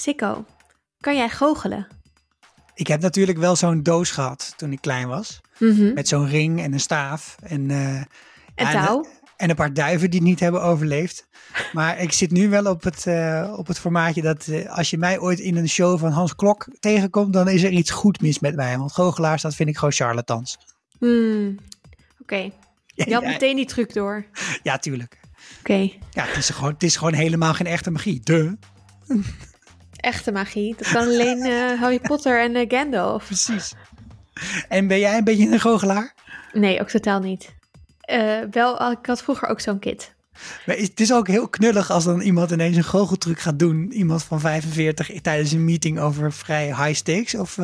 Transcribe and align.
Sikko, 0.00 0.44
kan 1.00 1.16
jij 1.16 1.28
goochelen? 1.28 1.86
Ik 2.74 2.86
heb 2.86 3.00
natuurlijk 3.00 3.38
wel 3.38 3.56
zo'n 3.56 3.82
doos 3.82 4.10
gehad 4.10 4.52
toen 4.56 4.72
ik 4.72 4.80
klein 4.80 5.08
was. 5.08 5.40
Mhm. 5.58 5.94
Met 5.94 6.08
zo'n 6.08 6.28
ring 6.28 6.62
en 6.62 6.72
een 6.72 6.80
staaf. 6.80 7.36
En, 7.42 7.70
eh, 7.70 7.96
En 7.96 8.06
touw? 8.54 9.06
En 9.36 9.50
een 9.50 9.56
paar 9.56 9.74
duiven 9.74 10.10
die 10.10 10.20
het 10.20 10.28
niet 10.28 10.40
hebben 10.40 10.62
overleefd. 10.62 11.26
Maar 11.72 11.98
ik 11.98 12.12
zit 12.12 12.30
nu 12.30 12.48
wel 12.48 12.66
op 12.66 12.82
het, 12.82 13.06
eh, 13.06 13.54
op 13.56 13.66
het 13.66 13.78
formaatje 13.78 14.22
dat 14.22 14.46
eh, 14.46 14.76
als 14.76 14.90
je 14.90 14.98
mij 14.98 15.18
ooit 15.18 15.38
in 15.38 15.56
een 15.56 15.68
show 15.68 15.98
van 15.98 16.10
Hans 16.12 16.34
Klok 16.34 16.66
tegenkomt, 16.78 17.32
dan 17.32 17.48
is 17.48 17.62
er 17.62 17.70
iets 17.70 17.90
goed 17.90 18.20
mis 18.20 18.38
met 18.38 18.56
mij. 18.56 18.78
Want 18.78 18.92
goochelaars, 18.92 19.42
dat 19.42 19.54
vind 19.54 19.68
ik 19.68 19.76
gewoon 19.76 19.92
charlatans. 19.92 20.58
Hmm. 20.98 21.58
Oké, 22.20 22.50
je 22.86 23.02
had 23.02 23.08
ja, 23.08 23.20
meteen 23.20 23.56
die 23.56 23.66
truc 23.66 23.94
door. 23.94 24.26
ja, 24.62 24.78
tuurlijk. 24.78 25.20
Oké, 25.58 25.90
Ja, 26.10 26.24
het 26.24 26.36
is, 26.36 26.50
gewoon, 26.50 26.72
het 26.72 26.82
is 26.82 26.96
gewoon 26.96 27.14
helemaal 27.14 27.54
geen 27.54 27.66
echte 27.66 27.90
magie. 27.90 28.20
De. 28.20 28.56
Echte 30.00 30.32
magie. 30.32 30.74
Dat 30.76 30.90
kan 30.90 31.02
alleen 31.02 31.42
eh, 31.42 31.80
Harry 31.80 31.98
Potter 32.00 32.40
en 32.40 32.56
eh, 32.56 32.64
Gandalf. 32.68 33.26
Precies. 33.26 33.72
En 34.68 34.86
ben 34.86 34.98
jij 34.98 35.18
een 35.18 35.24
beetje 35.24 35.50
een 35.52 35.60
goochelaar? 35.60 36.14
Nee, 36.52 36.80
ook 36.80 36.88
totaal 36.88 37.20
niet. 37.20 37.54
Eh, 38.00 38.38
wel, 38.50 38.90
ik 38.90 39.06
had 39.06 39.22
vroeger 39.22 39.48
ook 39.48 39.60
zo'n 39.60 39.78
kit. 39.78 40.14
Maar 40.66 40.76
het 40.76 41.00
is 41.00 41.12
ook 41.12 41.28
heel 41.28 41.48
knullig 41.48 41.90
als 41.90 42.04
dan 42.04 42.20
iemand 42.20 42.50
ineens 42.50 42.76
een 42.76 42.84
goocheltruc 42.84 43.40
gaat 43.40 43.58
doen. 43.58 43.92
Iemand 43.92 44.22
van 44.22 44.40
45 44.40 45.20
tijdens 45.20 45.52
een 45.52 45.64
meeting 45.64 45.98
over 45.98 46.32
vrij 46.32 46.66
high 46.66 46.94
stakes. 46.94 47.34
Of, 47.34 47.58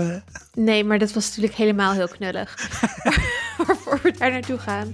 Nee, 0.54 0.84
maar 0.84 0.98
dat 0.98 1.12
was 1.12 1.26
natuurlijk 1.26 1.54
helemaal 1.54 1.92
heel 1.92 2.08
knullig. 2.08 2.68
Waarvoor 3.66 4.00
we 4.02 4.12
daar 4.18 4.30
naartoe 4.30 4.58
gaan. 4.58 4.92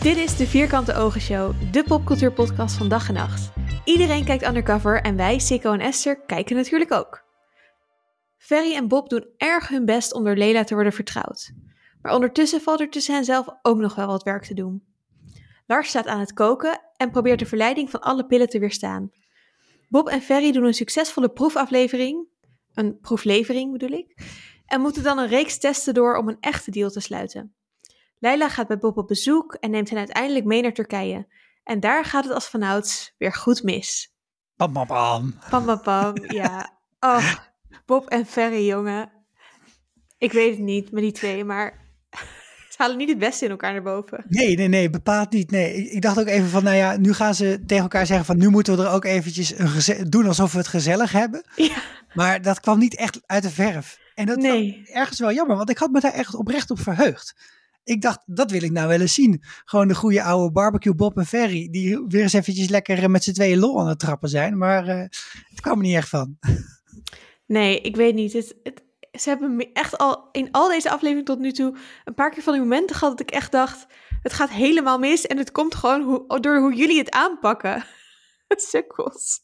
Dit 0.00 0.16
is 0.16 0.36
de 0.36 0.46
Vierkante 0.46 0.94
Ogen 0.94 1.20
Show, 1.20 1.54
de 1.70 1.84
popcultuurpodcast 1.84 2.76
van 2.76 2.88
dag 2.88 3.08
en 3.08 3.14
nacht. 3.14 3.50
Iedereen 3.84 4.24
kijkt 4.24 4.46
undercover 4.46 5.02
en 5.02 5.16
wij, 5.16 5.38
Sikko 5.38 5.72
en 5.72 5.80
Esther, 5.80 6.20
kijken 6.20 6.56
natuurlijk 6.56 6.92
ook. 6.92 7.24
Ferry 8.36 8.74
en 8.74 8.88
Bob 8.88 9.08
doen 9.08 9.26
erg 9.36 9.68
hun 9.68 9.84
best 9.84 10.14
om 10.14 10.24
door 10.24 10.36
Lela 10.36 10.64
te 10.64 10.74
worden 10.74 10.92
vertrouwd. 10.92 11.52
Maar 12.02 12.14
ondertussen 12.14 12.60
valt 12.60 12.80
er 12.80 12.90
tussen 12.90 13.14
hen 13.14 13.24
zelf 13.24 13.46
ook 13.62 13.78
nog 13.78 13.94
wel 13.94 14.06
wat 14.06 14.22
werk 14.22 14.44
te 14.44 14.54
doen. 14.54 14.84
Lars 15.66 15.88
staat 15.88 16.06
aan 16.06 16.20
het 16.20 16.32
koken 16.32 16.80
en 16.96 17.10
probeert 17.10 17.38
de 17.38 17.46
verleiding 17.46 17.90
van 17.90 18.00
alle 18.00 18.26
pillen 18.26 18.48
te 18.48 18.58
weerstaan. 18.58 19.10
Bob 19.88 20.08
en 20.08 20.22
Ferry 20.22 20.52
doen 20.52 20.64
een 20.64 20.74
succesvolle 20.74 21.28
proefaflevering, 21.28 22.26
een 22.74 22.98
proeflevering 23.00 23.72
bedoel 23.72 23.98
ik, 23.98 24.14
en 24.66 24.80
moeten 24.80 25.02
dan 25.02 25.18
een 25.18 25.28
reeks 25.28 25.58
testen 25.58 25.94
door 25.94 26.16
om 26.16 26.28
een 26.28 26.40
echte 26.40 26.70
deal 26.70 26.90
te 26.90 27.00
sluiten. 27.00 27.54
Leila 28.18 28.48
gaat 28.48 28.68
bij 28.68 28.78
Bob 28.78 28.96
op 28.96 29.08
bezoek 29.08 29.54
en 29.54 29.70
neemt 29.70 29.88
hen 29.88 29.98
uiteindelijk 29.98 30.44
mee 30.44 30.62
naar 30.62 30.72
Turkije. 30.72 31.26
En 31.64 31.80
daar 31.80 32.04
gaat 32.04 32.24
het 32.24 32.32
als 32.32 32.46
vanouds 32.46 33.14
weer 33.18 33.32
goed 33.32 33.62
mis. 33.62 34.12
pam, 34.56 34.72
pam, 34.72 34.86
pam. 34.86 35.38
Pam, 35.50 35.64
pam, 35.64 35.80
pam, 35.80 36.12
ja. 36.40 36.78
Oh, 37.00 37.34
Bob 37.86 38.08
en 38.08 38.26
Ferry, 38.26 38.66
jongen. 38.66 39.12
Ik 40.18 40.32
weet 40.32 40.50
het 40.50 40.58
niet 40.64 40.90
met 40.92 41.02
die 41.02 41.12
twee, 41.12 41.44
maar 41.44 41.72
ze 42.70 42.74
halen 42.76 42.96
niet 42.96 43.08
het 43.08 43.18
beste 43.18 43.44
in 43.44 43.50
elkaar 43.50 43.72
naar 43.72 43.82
boven. 43.82 44.24
Nee, 44.28 44.56
nee, 44.56 44.68
nee, 44.68 44.90
bepaald 44.90 45.32
niet. 45.32 45.50
Nee, 45.50 45.90
ik, 45.90 46.02
dacht 46.02 46.18
ook 46.18 46.26
even 46.26 46.48
van, 46.48 46.64
nou 46.64 46.76
ja, 46.76 46.96
nu 46.96 47.12
gaan 47.12 47.34
ze 47.34 47.62
tegen 47.66 47.82
elkaar 47.82 48.06
zeggen 48.06 48.26
van, 48.26 48.36
nu 48.38 48.48
moeten 48.48 48.76
we 48.76 48.82
er 48.82 48.90
ook 48.90 49.04
eventjes 49.04 49.58
een 49.58 50.10
doen 50.10 50.26
alsof 50.26 50.52
we 50.52 50.58
het 50.58 50.68
gezellig 50.68 51.12
hebben. 51.12 51.44
Ja, 51.56 51.82
Maar 52.14 52.42
dat 52.42 52.60
kwam 52.60 52.78
niet 52.78 52.96
echt 52.96 53.20
uit 53.26 53.42
de 53.42 53.50
verf. 53.50 53.98
En 54.14 54.26
dat 54.26 54.36
Nee. 54.36 54.82
ergens 54.92 55.18
wel 55.18 55.32
jammer, 55.32 55.56
want 55.56 55.70
ik 55.70 55.78
had 55.78 55.90
me 55.90 56.00
daar 56.00 56.12
echt 56.12 56.34
oprecht 56.34 56.70
op 56.70 56.80
verheugd. 56.80 57.34
Ik 57.84 58.02
dacht, 58.02 58.22
dat 58.26 58.50
wil 58.50 58.62
ik 58.62 58.70
nou 58.70 58.88
wel 58.88 59.00
eens 59.00 59.14
zien. 59.14 59.42
Gewoon 59.64 59.88
de 59.88 59.94
goede 59.94 60.22
oude 60.22 60.52
barbecue 60.52 60.94
Bob 60.94 61.16
en 61.18 61.26
Ferry, 61.26 61.68
die 61.70 62.04
weer 62.08 62.22
eens 62.22 62.32
eventjes 62.32 62.68
lekker 62.68 63.02
eh, 63.02 63.08
met 63.08 63.24
z'n 63.24 63.32
tweeën 63.32 63.58
lol 63.58 63.80
aan 63.80 63.88
het 63.88 63.98
trappen 63.98 64.28
zijn. 64.28 64.58
Maar 64.58 64.86
eh, 64.88 64.98
het 65.48 65.60
kwam 65.60 65.76
er 65.76 65.84
niet 65.84 65.96
echt 65.96 66.08
van. 66.08 66.38
nee, 67.46 67.80
ik 67.80 67.96
weet 67.96 68.14
niet. 68.14 68.32
Het, 68.32 68.54
het, 68.62 68.82
ze 69.20 69.28
hebben 69.28 69.56
me 69.56 69.72
echt 69.72 69.98
al 69.98 70.28
in 70.32 70.48
al 70.50 70.68
deze 70.68 70.90
aflevering 70.90 71.26
tot 71.26 71.38
nu 71.38 71.52
toe 71.52 71.76
een 72.04 72.14
paar 72.14 72.30
keer 72.30 72.42
van 72.42 72.52
die 72.52 72.62
momenten 72.62 72.96
gehad 72.96 73.18
dat 73.18 73.28
ik 73.28 73.34
echt 73.34 73.52
dacht, 73.52 73.86
het 74.22 74.32
gaat 74.32 74.50
helemaal 74.50 74.98
mis 74.98 75.26
en 75.26 75.38
het 75.38 75.52
komt 75.52 75.74
gewoon 75.74 76.02
hoe, 76.02 76.40
door 76.40 76.58
hoe 76.58 76.74
jullie 76.74 76.98
het 76.98 77.10
aanpakken. 77.10 77.84
Sukkels. 78.48 79.40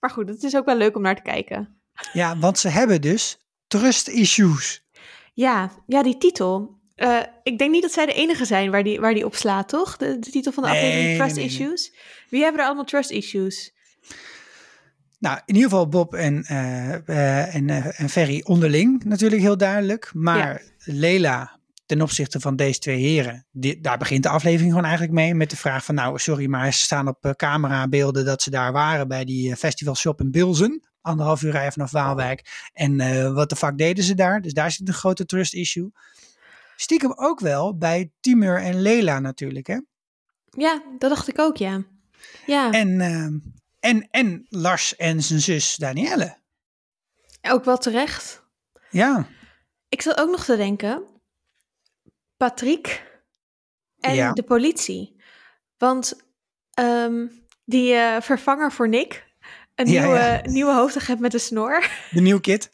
Maar 0.00 0.10
goed, 0.10 0.28
het 0.28 0.42
is 0.42 0.56
ook 0.56 0.64
wel 0.64 0.76
leuk 0.76 0.96
om 0.96 1.02
naar 1.02 1.16
te 1.16 1.22
kijken. 1.22 1.80
Ja, 2.12 2.38
want 2.38 2.58
ze 2.58 2.68
hebben 2.68 3.00
dus 3.00 3.38
trust 3.66 4.08
issues. 4.08 4.86
Ja, 5.34 5.70
ja, 5.86 6.02
die 6.02 6.18
titel. 6.18 6.77
Eh, 6.98 7.18
ik 7.42 7.58
denk 7.58 7.70
niet 7.70 7.82
dat 7.82 7.92
zij 7.92 8.06
de 8.06 8.12
enige 8.12 8.44
zijn 8.44 8.70
waar 8.70 8.82
die, 8.82 9.00
waar 9.00 9.14
die 9.14 9.24
op 9.24 9.34
slaat, 9.34 9.68
toch? 9.68 9.96
De, 9.96 10.18
de 10.18 10.30
titel 10.30 10.52
van 10.52 10.62
de 10.62 10.68
Nee, 10.68 10.78
aflevering, 10.78 11.16
Trust 11.18 11.36
nee, 11.36 11.48
nee, 11.48 11.58
nee. 11.58 11.66
Issues. 11.72 11.92
Wie 12.28 12.42
hebben 12.42 12.60
er 12.60 12.66
allemaal 12.66 12.84
trust 12.84 13.10
issues? 13.10 13.72
Nou, 15.18 15.40
in 15.44 15.54
ieder 15.54 15.70
geval 15.70 15.88
Bob 15.88 16.14
en, 16.14 16.44
eh, 16.44 17.54
en, 17.54 17.70
en 17.96 18.08
Ferry 18.08 18.42
onderling 18.44 19.04
natuurlijk 19.04 19.42
heel 19.42 19.56
duidelijk. 19.56 20.10
Maar 20.14 20.62
Lela 20.78 21.58
ten 21.86 22.02
opzichte 22.02 22.40
van 22.40 22.56
deze 22.56 22.78
twee 22.78 22.98
heren, 22.98 23.46
die, 23.52 23.80
daar 23.80 23.98
begint 23.98 24.22
de 24.22 24.28
aflevering 24.28 24.68
gewoon 24.68 24.84
eigenlijk 24.84 25.14
mee. 25.14 25.34
Met 25.34 25.50
de 25.50 25.56
vraag 25.56 25.84
van 25.84 25.94
nou, 25.94 26.18
sorry, 26.18 26.46
maar 26.46 26.72
ze 26.72 26.80
staan 26.80 27.08
op 27.08 27.24
eh, 27.24 27.30
camerabeelden 27.30 28.24
dat 28.24 28.42
ze 28.42 28.50
daar 28.50 28.72
waren 28.72 29.08
bij 29.08 29.24
die 29.24 29.56
festivalshop 29.56 30.20
in 30.20 30.30
Bilzen. 30.30 30.82
Anderhalf 31.00 31.42
uur 31.42 31.50
rijden 31.52 31.72
vanaf 31.72 31.90
Waalwijk. 31.90 32.68
En 32.72 33.34
wat 33.34 33.48
de 33.48 33.56
fuck 33.56 33.78
deden 33.78 34.04
ze 34.04 34.14
daar? 34.14 34.40
Dus 34.40 34.52
daar 34.52 34.70
zit 34.70 34.88
een 34.88 34.94
grote 34.94 35.26
trust 35.26 35.54
issue. 35.54 35.90
Stiekem 36.80 37.12
ook 37.16 37.40
wel 37.40 37.76
bij 37.78 38.12
Timur 38.20 38.62
en 38.62 38.80
Lela 38.82 39.18
natuurlijk, 39.20 39.66
hè? 39.66 39.78
Ja, 40.50 40.82
dat 40.98 41.10
dacht 41.10 41.28
ik 41.28 41.38
ook, 41.38 41.56
ja. 41.56 41.82
Ja, 42.46 42.70
En, 42.72 43.00
eh, 43.00 43.90
en, 43.90 44.08
en 44.10 44.46
Lars 44.48 44.96
en 44.96 45.22
zijn 45.22 45.40
zus 45.40 45.76
Danielle. 45.76 46.36
ook 47.50 47.64
wel 47.64 47.78
terecht. 47.78 48.42
Ja, 48.90 49.26
Ik 49.88 50.02
zat 50.02 50.18
ook 50.20 50.30
nog 50.30 50.44
te 50.44 50.56
denken, 50.56 51.02
Patrick 52.36 53.06
en 54.00 54.14
Ja. 54.14 54.32
de 54.32 54.42
politie. 54.42 55.16
Want 55.76 56.22
ehm, 56.74 57.26
die 57.64 57.94
eh, 57.94 58.20
vervanger 58.20 58.72
voor 58.72 58.88
Nick, 58.88 59.26
een 59.74 59.86
Ja, 59.88 60.02
nieuwe, 60.02 60.18
ja. 60.18 60.40
nieuwe 60.44 60.72
hoofdagent 60.74 61.20
met 61.20 61.34
een 61.34 61.40
snor, 61.40 61.90
de 62.10 62.20
nieuwe 62.20 62.40
kid. 62.40 62.70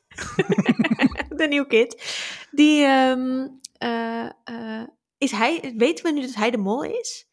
de 1.41 1.47
nieuwe 1.49 1.67
kid, 1.67 2.05
die 2.51 2.85
ehm, 2.85 3.47
eh, 3.85 4.25
eh, 4.45 4.89
is 5.19 5.31
hij, 5.31 5.75
weten 5.77 6.05
we 6.05 6.13
nu 6.13 6.21
dat 6.21 6.35
hij 6.35 6.51
de 6.51 6.59
mol 6.59 6.85
is? 6.85 7.27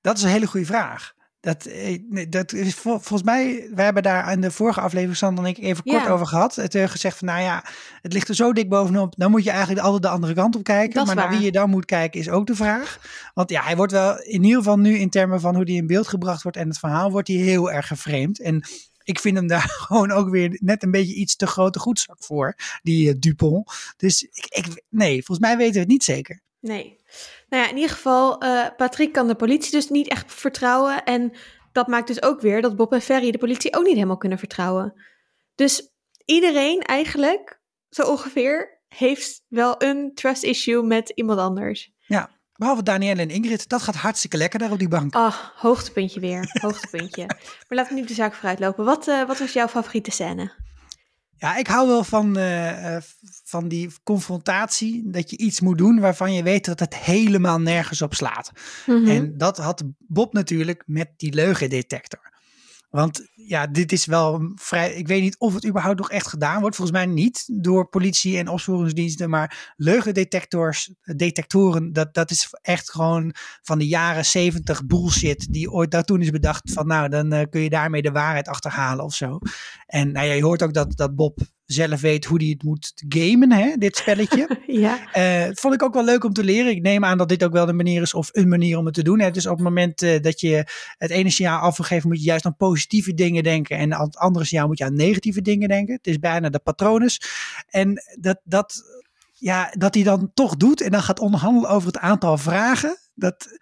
Dat 0.00 0.16
is 0.16 0.22
een 0.22 0.30
hele 0.30 0.46
goede 0.46 0.66
vraag. 0.66 1.12
Dat, 1.40 1.64
eh, 1.66 1.98
dat 2.28 2.52
is 2.52 2.74
vol- 2.74 2.98
volgens 2.98 3.22
mij, 3.22 3.70
we 3.74 3.82
hebben 3.82 4.02
daar 4.02 4.22
aan 4.22 4.40
de 4.40 4.50
vorige 4.50 4.80
aflevering, 4.80 5.16
Sander 5.16 5.44
en 5.44 5.50
ik, 5.50 5.58
even 5.58 5.84
kort 5.84 6.04
Ja. 6.04 6.08
over 6.10 6.26
gehad. 6.26 6.54
Het 6.54 6.74
uh, 6.74 6.88
gezegd 6.88 7.18
van, 7.18 7.28
nou 7.28 7.42
ja, 7.42 7.64
het 8.02 8.12
ligt 8.12 8.28
er 8.28 8.34
zo 8.34 8.52
dik 8.52 8.68
bovenop, 8.68 9.14
dan 9.16 9.30
moet 9.30 9.44
je 9.44 9.50
eigenlijk 9.50 9.84
altijd 9.84 10.02
de 10.02 10.08
andere 10.08 10.34
kant 10.34 10.56
op 10.56 10.64
kijken. 10.64 10.94
Dat 10.94 11.06
maar 11.06 11.14
naar 11.14 11.30
wie 11.30 11.40
je 11.40 11.52
dan 11.52 11.70
moet 11.70 11.84
kijken 11.84 12.20
is 12.20 12.28
ook 12.28 12.46
de 12.46 12.54
vraag. 12.54 12.98
Want 13.34 13.50
ja, 13.50 13.62
hij 13.62 13.76
wordt 13.76 13.92
wel, 13.92 14.18
in 14.22 14.42
ieder 14.44 14.58
geval 14.58 14.78
nu 14.78 14.98
in 14.98 15.10
termen 15.10 15.40
van 15.40 15.54
hoe 15.54 15.64
hij 15.64 15.74
in 15.74 15.86
beeld 15.86 16.08
gebracht 16.08 16.42
wordt 16.42 16.56
en 16.58 16.68
het 16.68 16.78
verhaal, 16.78 17.10
wordt 17.10 17.28
hij 17.28 17.36
heel 17.36 17.72
erg 17.72 17.86
geframed. 17.86 18.40
En 18.40 18.64
ik 19.04 19.18
vind 19.18 19.36
hem 19.36 19.46
daar 19.46 19.68
gewoon 19.86 20.10
ook 20.10 20.28
weer 20.28 20.58
net 20.62 20.82
een 20.82 20.90
beetje 20.90 21.14
iets 21.14 21.36
te 21.36 21.46
grote 21.46 21.78
goedzak 21.78 22.16
voor, 22.18 22.56
die 22.82 23.08
eh, 23.08 23.14
Dupont. 23.18 23.70
Dus 23.96 24.22
ik, 24.22 24.46
ik, 24.48 24.84
nee, 24.88 25.24
volgens 25.24 25.46
mij 25.46 25.56
weten 25.56 25.74
we 25.74 25.80
het 25.80 25.88
niet 25.88 26.04
zeker. 26.04 26.42
Nee. 26.60 26.96
Nou 27.48 27.62
ja, 27.62 27.68
in 27.68 27.76
ieder 27.76 27.90
geval, 27.90 28.40
eh, 28.40 28.66
Patrick 28.76 29.12
kan 29.12 29.26
de 29.26 29.34
politie 29.34 29.70
dus 29.70 29.88
niet 29.88 30.08
echt 30.08 30.32
vertrouwen. 30.32 31.04
En 31.04 31.32
dat 31.72 31.86
maakt 31.86 32.06
dus 32.06 32.22
ook 32.22 32.40
weer 32.40 32.62
dat 32.62 32.76
Bob 32.76 32.92
en 32.92 33.02
Ferry 33.02 33.30
de 33.30 33.38
politie 33.38 33.76
ook 33.76 33.84
niet 33.84 33.94
helemaal 33.94 34.16
kunnen 34.16 34.38
vertrouwen. 34.38 35.02
Dus 35.54 35.92
iedereen 36.24 36.82
eigenlijk, 36.82 37.60
zo 37.88 38.02
ongeveer, 38.02 38.82
heeft 38.88 39.44
wel 39.48 39.82
een 39.82 40.14
trust 40.14 40.42
issue 40.42 40.82
met 40.82 41.12
iemand 41.14 41.38
anders. 41.38 41.92
Ja, 42.06 42.30
behalve 42.64 42.82
Danielle 42.82 43.22
en 43.22 43.30
Ingrid, 43.30 43.68
dat 43.68 43.82
gaat 43.82 43.94
hartstikke 43.94 44.36
lekker 44.36 44.58
daar 44.58 44.70
op 44.70 44.78
die 44.78 44.88
bank. 44.88 45.14
Ah, 45.14 45.34
hoogtepuntje 45.56 46.20
weer, 46.20 46.58
hoogtepuntje. 46.60 47.26
maar 47.68 47.78
laten 47.78 47.94
we 47.94 48.00
op 48.00 48.08
de 48.08 48.14
zaak 48.14 48.34
vooruit 48.34 48.58
lopen. 48.58 48.84
Wat, 48.84 49.08
eh, 49.08 49.26
wat 49.26 49.38
was 49.38 49.52
jouw 49.52 49.68
favoriete 49.68 50.10
scène? 50.10 50.52
Ja, 51.36 51.56
ik 51.56 51.66
hou 51.66 51.88
wel 51.88 52.04
van, 52.04 52.36
eh, 52.36 52.96
eh, 52.96 53.02
van 53.44 53.68
die 53.68 53.90
confrontatie. 54.04 55.10
Dat 55.10 55.30
je 55.30 55.36
iets 55.36 55.60
moet 55.60 55.78
doen 55.78 56.00
waarvan 56.00 56.32
je 56.32 56.42
weet 56.42 56.64
dat 56.64 56.80
het 56.80 56.96
helemaal 56.96 57.60
nergens 57.60 58.02
op 58.02 58.14
slaat. 58.14 58.50
Mhm. 58.86 59.06
En 59.06 59.38
dat 59.38 59.56
had 59.56 59.82
Bob 59.98 60.32
natuurlijk 60.32 60.82
met 60.86 61.08
die 61.16 61.34
leugendetector. 61.34 62.33
Want 62.94 63.28
ja, 63.34 63.66
dit 63.66 63.92
is 63.92 64.06
wel 64.06 64.52
vrij. 64.54 64.94
Ik 64.94 65.06
weet 65.06 65.22
niet 65.22 65.38
of 65.38 65.54
het 65.54 65.66
überhaupt 65.66 65.98
nog 65.98 66.10
echt 66.10 66.26
gedaan 66.26 66.60
wordt. 66.60 66.76
Volgens 66.76 66.96
mij 66.96 67.06
niet 67.06 67.44
door 67.52 67.88
politie 67.88 68.38
en 68.38 68.48
opsporingsdiensten. 68.48 69.30
Maar 69.30 69.74
leugendetectors, 69.76 70.94
detectoren, 71.02 71.92
dat, 71.92 72.14
dat 72.14 72.30
is 72.30 72.48
echt 72.62 72.90
gewoon 72.90 73.34
van 73.62 73.78
de 73.78 73.86
jaren 73.86 74.24
zeventig 74.24 74.86
bullshit. 74.86 75.52
Die 75.52 75.70
ooit 75.70 75.90
daar 75.90 76.04
toen 76.04 76.20
is 76.20 76.30
bedacht. 76.30 76.72
Van 76.72 76.86
nou, 76.86 77.08
dan 77.08 77.32
eh, 77.32 77.46
kun 77.50 77.60
je 77.60 77.70
daarmee 77.70 78.02
de 78.02 78.12
waarheid 78.12 78.48
achterhalen 78.48 79.04
of 79.04 79.14
zo. 79.14 79.38
En 79.86 80.12
nou 80.12 80.26
ja, 80.26 80.32
je 80.32 80.44
hoort 80.44 80.62
ook 80.62 80.74
dat, 80.74 80.96
dat 80.96 81.14
Bob 81.14 81.38
zelf 81.66 82.00
weet 82.00 82.24
hoe 82.24 82.38
hij 82.38 82.48
het 82.48 82.62
moet 82.62 82.92
gamen, 83.08 83.52
hè, 83.52 83.76
dit 83.76 83.96
spelletje. 83.96 84.60
ja. 84.66 85.12
Eh, 85.12 85.50
vond 85.52 85.74
ik 85.74 85.82
ook 85.82 85.94
wel 85.94 86.04
leuk 86.04 86.24
om 86.24 86.32
te 86.32 86.44
leren. 86.44 86.70
Ik 86.70 86.82
neem 86.82 87.04
aan 87.04 87.18
dat 87.18 87.28
dit 87.28 87.44
ook 87.44 87.52
wel 87.52 87.66
de 87.66 87.72
manier 87.72 88.02
is 88.02 88.14
of 88.14 88.28
een 88.32 88.48
manier 88.48 88.78
om 88.78 88.84
het 88.84 88.94
te 88.94 89.02
doen. 89.02 89.20
Hè. 89.20 89.30
Dus 89.30 89.46
op 89.46 89.54
het 89.54 89.64
moment 89.64 90.02
eh, 90.02 90.20
dat 90.22 90.40
je 90.40 90.66
het 90.98 91.10
ene 91.10 91.30
signaal 91.30 91.60
af 91.60 91.76
wil 91.76 91.86
geven, 91.86 92.08
moet 92.08 92.18
je 92.18 92.24
juist 92.24 92.44
aan 92.44 92.56
positieve 92.56 93.14
dingen 93.14 93.42
denken. 93.42 93.78
En 93.78 93.94
aan 93.94 94.06
het 94.06 94.16
andere 94.16 94.44
signaal 94.44 94.66
moet 94.66 94.78
je 94.78 94.84
aan 94.84 94.94
negatieve 94.94 95.42
dingen 95.42 95.68
denken. 95.68 95.94
Het 95.94 96.06
is 96.06 96.18
bijna 96.18 96.50
de 96.50 96.58
patronus. 96.58 97.20
En 97.68 98.02
dat, 98.20 98.40
dat, 98.44 98.82
ja, 99.32 99.74
dat 99.78 99.94
hij 99.94 100.02
dan 100.02 100.30
toch 100.34 100.56
doet 100.56 100.80
en 100.80 100.90
dan 100.90 101.02
gaat 101.02 101.20
onderhandelen 101.20 101.70
over 101.70 101.86
het 101.86 101.98
aantal 101.98 102.38
vragen. 102.38 102.98
Dat 103.14 103.58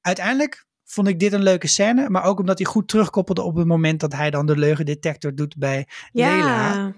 uiteindelijk 0.00 0.66
vond 0.90 1.08
ik 1.08 1.20
dit 1.20 1.32
een 1.32 1.42
leuke 1.42 1.66
scène. 1.66 2.08
Maar 2.08 2.24
ook 2.24 2.38
omdat 2.38 2.58
hij 2.58 2.66
goed 2.66 2.88
terugkoppelde 2.88 3.42
op 3.42 3.56
het 3.56 3.66
moment 3.66 4.00
dat 4.00 4.12
hij 4.12 4.30
dan 4.30 4.46
de 4.46 4.56
leugendetector 4.56 5.34
doet 5.34 5.56
bij 5.56 5.88
Ja. 6.12 6.36
Lela. 6.36 6.92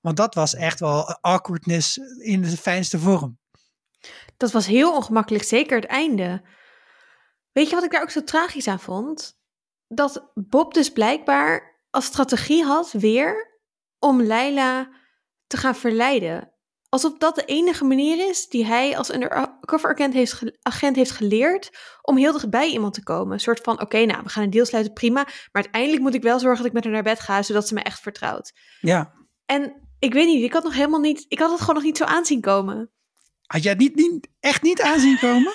Want 0.00 0.16
dat 0.16 0.34
was 0.34 0.54
echt 0.54 0.80
wel 0.80 1.18
awkwardness 1.20 1.96
in 2.18 2.42
de 2.42 2.48
fijnste 2.48 2.98
vorm. 2.98 3.38
Dat 4.36 4.52
was 4.52 4.66
heel 4.66 4.94
ongemakkelijk, 4.94 5.44
zeker 5.44 5.76
het 5.76 5.86
einde. 5.86 6.42
Weet 7.52 7.68
je 7.68 7.74
wat 7.74 7.84
ik 7.84 7.90
daar 7.90 8.02
ook 8.02 8.10
zo 8.10 8.24
tragisch 8.24 8.68
aan 8.68 8.80
vond? 8.80 9.38
Dat 9.88 10.30
Bob 10.34 10.74
dus 10.74 10.92
blijkbaar 10.92 11.82
als 11.90 12.04
strategie 12.04 12.64
had 12.64 12.92
weer 12.92 13.58
om 13.98 14.22
Leila 14.22 14.90
te 15.46 15.56
gaan 15.56 15.76
verleiden. 15.76 16.52
Alsof 16.88 17.18
dat 17.18 17.34
de 17.34 17.44
enige 17.44 17.84
manier 17.84 18.28
is 18.28 18.48
die 18.48 18.66
hij 18.66 18.96
als 18.96 19.14
undercover 19.14 19.90
agent 19.90 20.14
heeft, 20.14 20.32
ge- 20.32 20.58
agent 20.62 20.96
heeft 20.96 21.10
geleerd 21.10 21.70
om 22.02 22.16
heel 22.16 22.32
dichtbij 22.32 22.68
iemand 22.70 22.94
te 22.94 23.02
komen. 23.02 23.32
Een 23.32 23.40
soort 23.40 23.60
van, 23.60 23.80
oké, 23.80 24.04
nou, 24.04 24.22
we 24.22 24.28
gaan 24.28 24.42
een 24.42 24.50
deal 24.50 24.66
sluiten, 24.66 24.92
prima. 24.92 25.22
Maar 25.22 25.62
uiteindelijk 25.62 26.02
moet 26.02 26.14
ik 26.14 26.22
wel 26.22 26.38
zorgen 26.38 26.58
dat 26.58 26.66
ik 26.66 26.72
met 26.72 26.84
haar 26.84 26.92
naar 26.92 27.02
bed 27.02 27.20
ga, 27.20 27.42
zodat 27.42 27.68
ze 27.68 27.74
me 27.74 27.82
echt 27.82 28.00
vertrouwt. 28.00 28.52
Ja. 28.80 29.12
En 29.46 29.88
ik 29.98 30.12
weet 30.12 30.26
niet, 30.26 30.44
ik 30.44 30.52
had 30.52 30.64
nog 30.64 30.74
helemaal 30.74 31.00
niet, 31.00 31.24
ik 31.28 31.38
had 31.38 31.50
het 31.50 31.60
gewoon 31.60 31.74
nog 31.74 31.84
niet 31.84 31.96
zo 31.96 32.04
aanzien 32.04 32.40
komen. 32.40 32.90
Had 33.46 33.62
jij 33.62 33.72
het 33.72 33.80
niet, 33.80 33.94
niet, 33.94 34.28
echt 34.40 34.62
niet 34.62 34.82
aanzien 34.82 35.18
komen? 35.18 35.52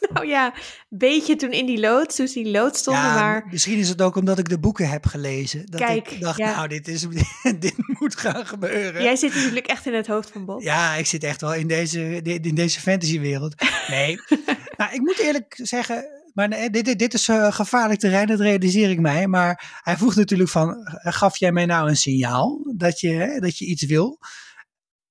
Nou 0.14 0.26
ja, 0.26 0.54
een 0.54 0.98
beetje 0.98 1.36
toen 1.36 1.50
in 1.50 1.66
die 1.66 1.80
loods, 1.80 2.16
toen 2.16 2.26
die 2.26 2.50
lood 2.50 2.76
stonden, 2.76 3.02
ja, 3.02 3.14
maar 3.14 3.46
misschien 3.50 3.78
is 3.78 3.88
het 3.88 4.02
ook 4.02 4.16
omdat 4.16 4.38
ik 4.38 4.48
de 4.48 4.58
boeken 4.58 4.88
heb 4.88 5.06
gelezen. 5.06 5.66
Dat 5.66 5.80
Kijk, 5.80 6.10
ik 6.10 6.20
dacht, 6.20 6.38
ja. 6.38 6.54
nou, 6.56 6.68
dit, 6.68 6.88
is, 6.88 7.06
dit 7.58 7.74
moet 7.76 8.16
gaan 8.16 8.46
gebeuren. 8.46 9.02
jij 9.02 9.16
zit 9.16 9.34
natuurlijk 9.34 9.66
echt 9.66 9.86
in 9.86 9.94
het 9.94 10.06
hoofd 10.06 10.30
van 10.30 10.44
Bob. 10.44 10.62
Ja, 10.62 10.94
ik 10.94 11.06
zit 11.06 11.24
echt 11.24 11.40
wel 11.40 11.54
in 11.54 11.66
deze, 11.66 12.22
in 12.22 12.54
deze 12.54 12.80
fantasywereld. 12.80 13.54
Nee, 13.88 14.16
nou, 14.76 14.92
ik 14.92 15.00
moet 15.00 15.18
eerlijk 15.18 15.58
zeggen, 15.62 16.04
maar 16.34 16.48
nee, 16.48 16.70
dit, 16.70 16.98
dit, 16.98 17.14
is 17.14 17.28
eh, 17.28 17.52
gevaarlijk 17.52 18.00
terrein, 18.00 18.26
dat 18.26 18.40
realiseer 18.40 18.90
ik 18.90 19.00
mij. 19.00 19.26
Maar 19.26 19.80
hij 19.82 19.96
vroeg 19.96 20.14
natuurlijk 20.14 20.50
van, 20.50 20.86
eh, 20.86 21.12
gaf 21.12 21.36
jij 21.36 21.52
mij 21.52 21.66
nou 21.66 21.88
een 21.88 21.96
signaal 21.96 22.72
dat 22.76 23.00
je, 23.00 23.36
dat 23.40 23.58
je 23.58 23.64
iets 23.64 23.84
wil? 23.84 24.18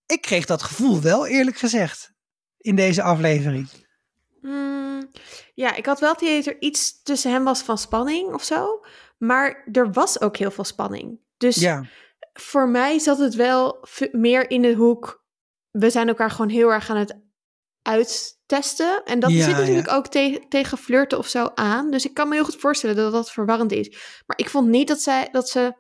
Ik 0.05 0.21
kreeg 0.21 0.45
dat 0.45 0.63
gevoel 0.63 1.01
wel, 1.01 1.27
eerlijk 1.27 1.57
gezegd, 1.57 2.11
in 2.57 2.75
deze 2.75 3.01
aflevering. 3.01 3.69
Ja, 5.53 5.75
ik 5.75 5.85
had 5.85 5.99
wel 5.99 6.11
het 6.11 6.21
idee 6.21 6.35
dat 6.43 6.45
er 6.53 6.61
iets 6.61 7.01
tussen 7.03 7.31
hem 7.31 7.43
was 7.43 7.61
van 7.61 7.77
spanning 7.77 8.33
of 8.33 8.43
zo. 8.43 8.85
Maar 9.17 9.67
er 9.71 9.91
was 9.91 10.21
ook 10.21 10.37
heel 10.37 10.51
veel 10.51 10.63
spanning. 10.63 11.19
Dus 11.37 11.55
Ja, 11.55 11.85
voor 12.33 12.69
mij 12.69 12.99
zat 12.99 13.17
het 13.17 13.35
wel 13.35 13.85
meer 14.11 14.49
in 14.49 14.61
de 14.61 14.73
hoek. 14.73 15.23
We 15.71 15.89
zijn 15.89 16.07
elkaar 16.07 16.31
gewoon 16.31 16.49
heel 16.49 16.69
erg 16.73 16.89
aan 16.89 16.97
het 16.97 17.19
uittesten. 17.81 19.03
En 19.05 19.19
dat 19.19 19.31
Ja, 19.31 19.43
zit 19.43 19.57
natuurlijk 19.57 19.91
ook 19.91 20.07
te- 20.07 20.45
tegen 20.49 20.77
flirten 20.77 21.17
of 21.17 21.27
zo 21.27 21.51
aan. 21.55 21.91
Dus 21.91 22.05
ik 22.05 22.13
kan 22.13 22.27
me 22.29 22.35
heel 22.35 22.43
goed 22.43 22.55
voorstellen 22.59 22.95
dat 22.95 23.11
dat 23.11 23.31
verwarrend 23.31 23.71
is. 23.71 23.89
Maar 24.25 24.37
ik 24.37 24.49
vond 24.49 24.67
niet 24.67 24.87
dat, 24.87 25.01
zij, 25.01 25.27
dat 25.31 25.49
ze 25.49 25.73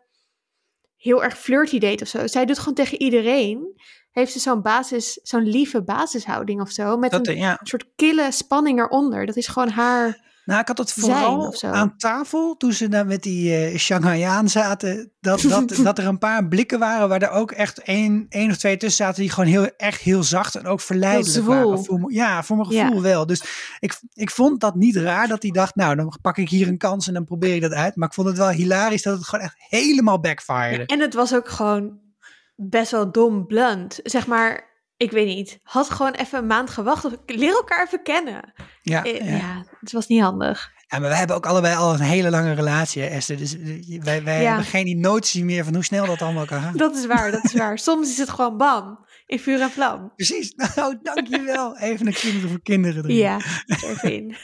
heel 0.95 1.23
erg 1.23 1.37
flirty 1.39 1.79
deed 1.79 2.01
of 2.01 2.07
zo. 2.07 2.27
Zij 2.27 2.45
doet 2.45 2.59
gewoon 2.59 2.73
tegen 2.73 3.01
iedereen. 3.01 3.81
Heeft 4.11 4.31
ze 4.31 4.39
zo'n 4.39 4.61
basis, 4.61 5.19
zo'n 5.23 5.43
lieve 5.47 5.83
basishouding 5.83 6.61
of 6.61 6.71
zo. 6.71 6.97
Met 6.97 7.11
dat, 7.11 7.27
een 7.27 7.33
eh, 7.33 7.39
ja. 7.39 7.59
soort 7.63 7.85
kille 7.95 8.31
spanning 8.31 8.79
eronder. 8.79 9.25
Dat 9.25 9.35
is 9.35 9.47
gewoon 9.47 9.69
haar. 9.69 10.27
Nou, 10.45 10.61
ik 10.61 10.67
had 10.67 10.77
het 10.77 10.91
vooral 10.93 11.53
aan 11.61 11.97
tafel 11.97 12.57
toen 12.57 12.73
ze 12.73 12.87
daar 12.87 13.05
met 13.05 13.23
die 13.23 13.55
eh 13.55 13.77
Shanghaiaan 13.77 14.49
zaten. 14.49 15.11
Dat, 15.19 15.41
dat, 15.41 15.69
dat 15.83 15.97
er 15.97 16.05
een 16.07 16.17
paar 16.17 16.47
blikken 16.47 16.79
waren 16.79 17.09
waar 17.09 17.21
er 17.21 17.29
ook 17.29 17.51
echt 17.51 17.81
één, 17.81 18.25
één 18.29 18.49
of 18.49 18.57
twee 18.57 18.77
tussen 18.77 19.05
zaten 19.05 19.21
die 19.21 19.31
gewoon 19.31 19.49
heel, 19.49 19.69
echt 19.77 20.01
heel 20.01 20.23
zacht 20.23 20.55
en 20.55 20.65
ook 20.65 20.81
verleidelijk 20.81 21.45
waren. 21.45 21.85
Voor, 21.85 22.13
ja, 22.13 22.43
voor 22.43 22.57
mijn 22.57 22.69
Ja. 22.69 22.85
gevoel 22.85 23.01
wel. 23.01 23.25
Dus 23.25 23.43
ik, 23.79 23.99
ik 24.13 24.31
vond 24.31 24.59
dat 24.59 24.75
niet 24.75 24.95
raar 24.95 25.27
dat 25.27 25.41
hij 25.41 25.51
dacht, 25.51 25.75
nou 25.75 25.95
dan 25.95 26.17
pak 26.21 26.37
ik 26.37 26.49
hier 26.49 26.67
een 26.67 26.77
kans 26.77 27.07
en 27.07 27.13
dan 27.13 27.25
probeer 27.25 27.55
ik 27.55 27.61
dat 27.61 27.73
uit. 27.73 27.95
Maar 27.95 28.07
ik 28.07 28.13
vond 28.13 28.27
het 28.27 28.37
wel 28.37 28.49
hilarisch 28.49 29.01
dat 29.03 29.17
het 29.17 29.27
gewoon 29.27 29.45
echt 29.45 29.55
helemaal 29.57 30.19
backfired. 30.19 30.89
En 30.89 30.99
het 30.99 31.13
was 31.13 31.33
ook 31.35 31.49
gewoon 31.49 31.99
best 32.61 32.91
wel 32.91 33.11
dom 33.11 33.45
blunt. 33.47 33.99
Zeg 34.03 34.27
maar, 34.27 34.67
ik 34.97 35.11
weet 35.11 35.27
niet. 35.27 35.59
Had 35.63 35.89
gewoon 35.89 36.11
even 36.13 36.37
een 36.39 36.47
maand 36.47 36.69
gewacht. 36.69 37.05
Of 37.05 37.13
leer 37.25 37.53
elkaar 37.53 37.85
even 37.85 38.03
kennen. 38.03 38.53
Ja, 38.81 39.03
Eh, 39.03 39.27
ja. 39.29 39.35
ja, 39.35 39.63
het 39.79 39.91
was 39.91 40.07
niet 40.07 40.21
handig. 40.21 40.71
Ja, 40.87 40.99
maar 40.99 41.09
wij 41.09 41.17
hebben 41.17 41.35
ook 41.35 41.45
allebei 41.45 41.75
al 41.75 41.93
een 41.93 41.99
hele 41.99 42.29
lange 42.29 42.53
relatie, 42.53 43.01
hè, 43.01 43.07
Esther. 43.07 43.37
Dus 43.37 43.57
eh, 43.59 44.01
wij, 44.03 44.23
wij 44.23 44.41
Ja. 44.41 44.47
hebben 44.47 44.65
geen 44.65 44.85
emotie 44.87 45.45
meer 45.45 45.63
van 45.63 45.73
hoe 45.73 45.83
snel 45.83 46.05
dat 46.05 46.21
allemaal 46.21 46.45
kan 46.45 46.61
gaan. 46.61 46.77
Dat 46.85 46.95
is 46.95 47.05
waar, 47.05 47.31
dat 47.31 47.43
is 47.43 47.53
waar. 47.53 47.77
Soms 47.79 48.09
is 48.09 48.17
het 48.17 48.29
gewoon 48.29 48.57
bam. 48.57 49.07
In 49.25 49.39
vuur 49.39 49.61
en 49.61 49.69
vlam. 49.71 50.11
Precies. 50.15 50.53
Nou, 50.75 50.99
dankjewel. 51.03 51.77
Even 51.89 52.07
een 52.07 52.13
kinderen 52.13 52.49
voor 52.49 52.61
kinderen. 52.61 53.03
erin. 53.03 53.15
Ja, 53.15 53.37
even 53.65 54.13
in. 54.13 54.35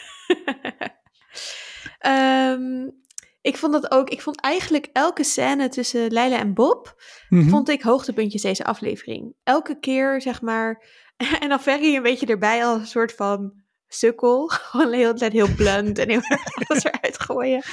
Ik 3.45 3.57
vond 3.57 3.73
dat 3.73 3.91
ook. 3.91 4.09
Ik 4.09 4.21
vond 4.21 4.41
eigenlijk 4.41 4.89
elke 4.93 5.23
scène 5.23 5.69
tussen 5.69 6.11
Leila 6.11 6.39
en 6.39 6.53
Bob. 6.53 7.03
Mhm. 7.29 7.49
vond 7.49 7.69
ik 7.69 7.81
hoogtepuntjes 7.81 8.41
deze 8.41 8.63
aflevering. 8.63 9.35
Elke 9.43 9.79
keer, 9.79 10.21
zeg 10.21 10.41
maar. 10.41 10.83
En 11.39 11.49
dan 11.49 11.59
Ferry 11.59 11.95
een 11.95 12.01
beetje 12.01 12.25
erbij 12.25 12.65
als 12.65 12.79
een 12.79 12.87
soort 12.87 13.13
van 13.13 13.53
sukkel. 13.87 14.47
Gewoon 14.69 14.91
de 14.91 14.97
hele 14.97 15.13
tijd 15.13 15.31
heel 15.31 15.55
blunt 15.55 15.99
en 15.99 16.09
heel 16.09 16.21
erg 16.21 16.43
alles 16.55 16.83
eruit 16.83 17.19
gooien. 17.19 17.63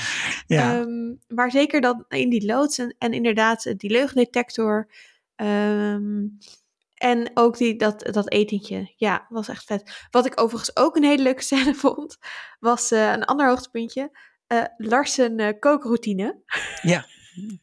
ja. 0.46 0.80
Ehm, 0.80 1.14
maar 1.28 1.50
zeker 1.50 1.80
dan 1.80 2.04
in 2.08 2.30
die 2.30 2.46
loods 2.46 2.78
en, 2.78 2.94
en 2.98 3.12
inderdaad 3.12 3.66
eh, 3.66 3.75
die 3.76 3.90
leugendetector. 3.90 4.88
Ehm, 5.36 6.26
en 6.94 7.30
ook 7.34 7.56
die, 7.56 7.76
dat, 7.76 8.08
dat 8.12 8.30
etentje. 8.30 8.92
Ja, 8.96 9.26
was 9.28 9.48
echt 9.48 9.64
vet. 9.64 10.06
Wat 10.10 10.26
ik 10.26 10.40
overigens 10.40 10.76
ook 10.76 10.96
een 10.96 11.04
hele 11.04 11.22
leuke 11.22 11.42
scène 11.42 11.75
vond, 11.75 12.18
was 12.60 12.90
eh, 12.90 13.10
een 13.10 13.25
ander 13.25 13.48
hoogtepuntje. 13.48 14.10
Eh 14.52 14.64
Larsen 14.76 15.38
eh, 15.38 15.58
kookroutine. 15.58 16.37
ja. 16.82 17.04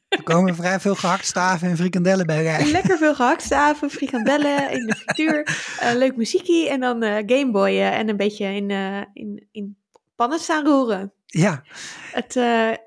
Er 0.07 0.24
komen 0.24 0.56
vrij 0.56 0.80
veel 0.80 0.95
gehaktstaven 0.95 1.69
en 1.69 1.77
frikandellen 1.77 2.25
bij 2.25 2.44
kijken. 2.44 2.71
Lekker 2.81 2.97
veel 2.97 3.15
gehaktstaven, 3.15 3.89
frikandellen 3.89 4.71
in 4.71 4.86
de 4.86 4.95
frituur. 4.95 5.44
eh, 5.80 5.95
leuk 5.95 6.15
muziekie 6.15 6.69
en 6.69 6.80
dan 6.80 7.03
gameboyen 7.03 7.91
en 7.91 8.09
een 8.09 8.18
beetje 8.18 8.45
in, 8.45 8.69
in, 9.13 9.47
in 9.51 9.77
pannen 10.15 10.39
staan 10.39 10.65
roeren. 10.65 11.13
Ja, 11.25 11.63
Het, 12.12 12.36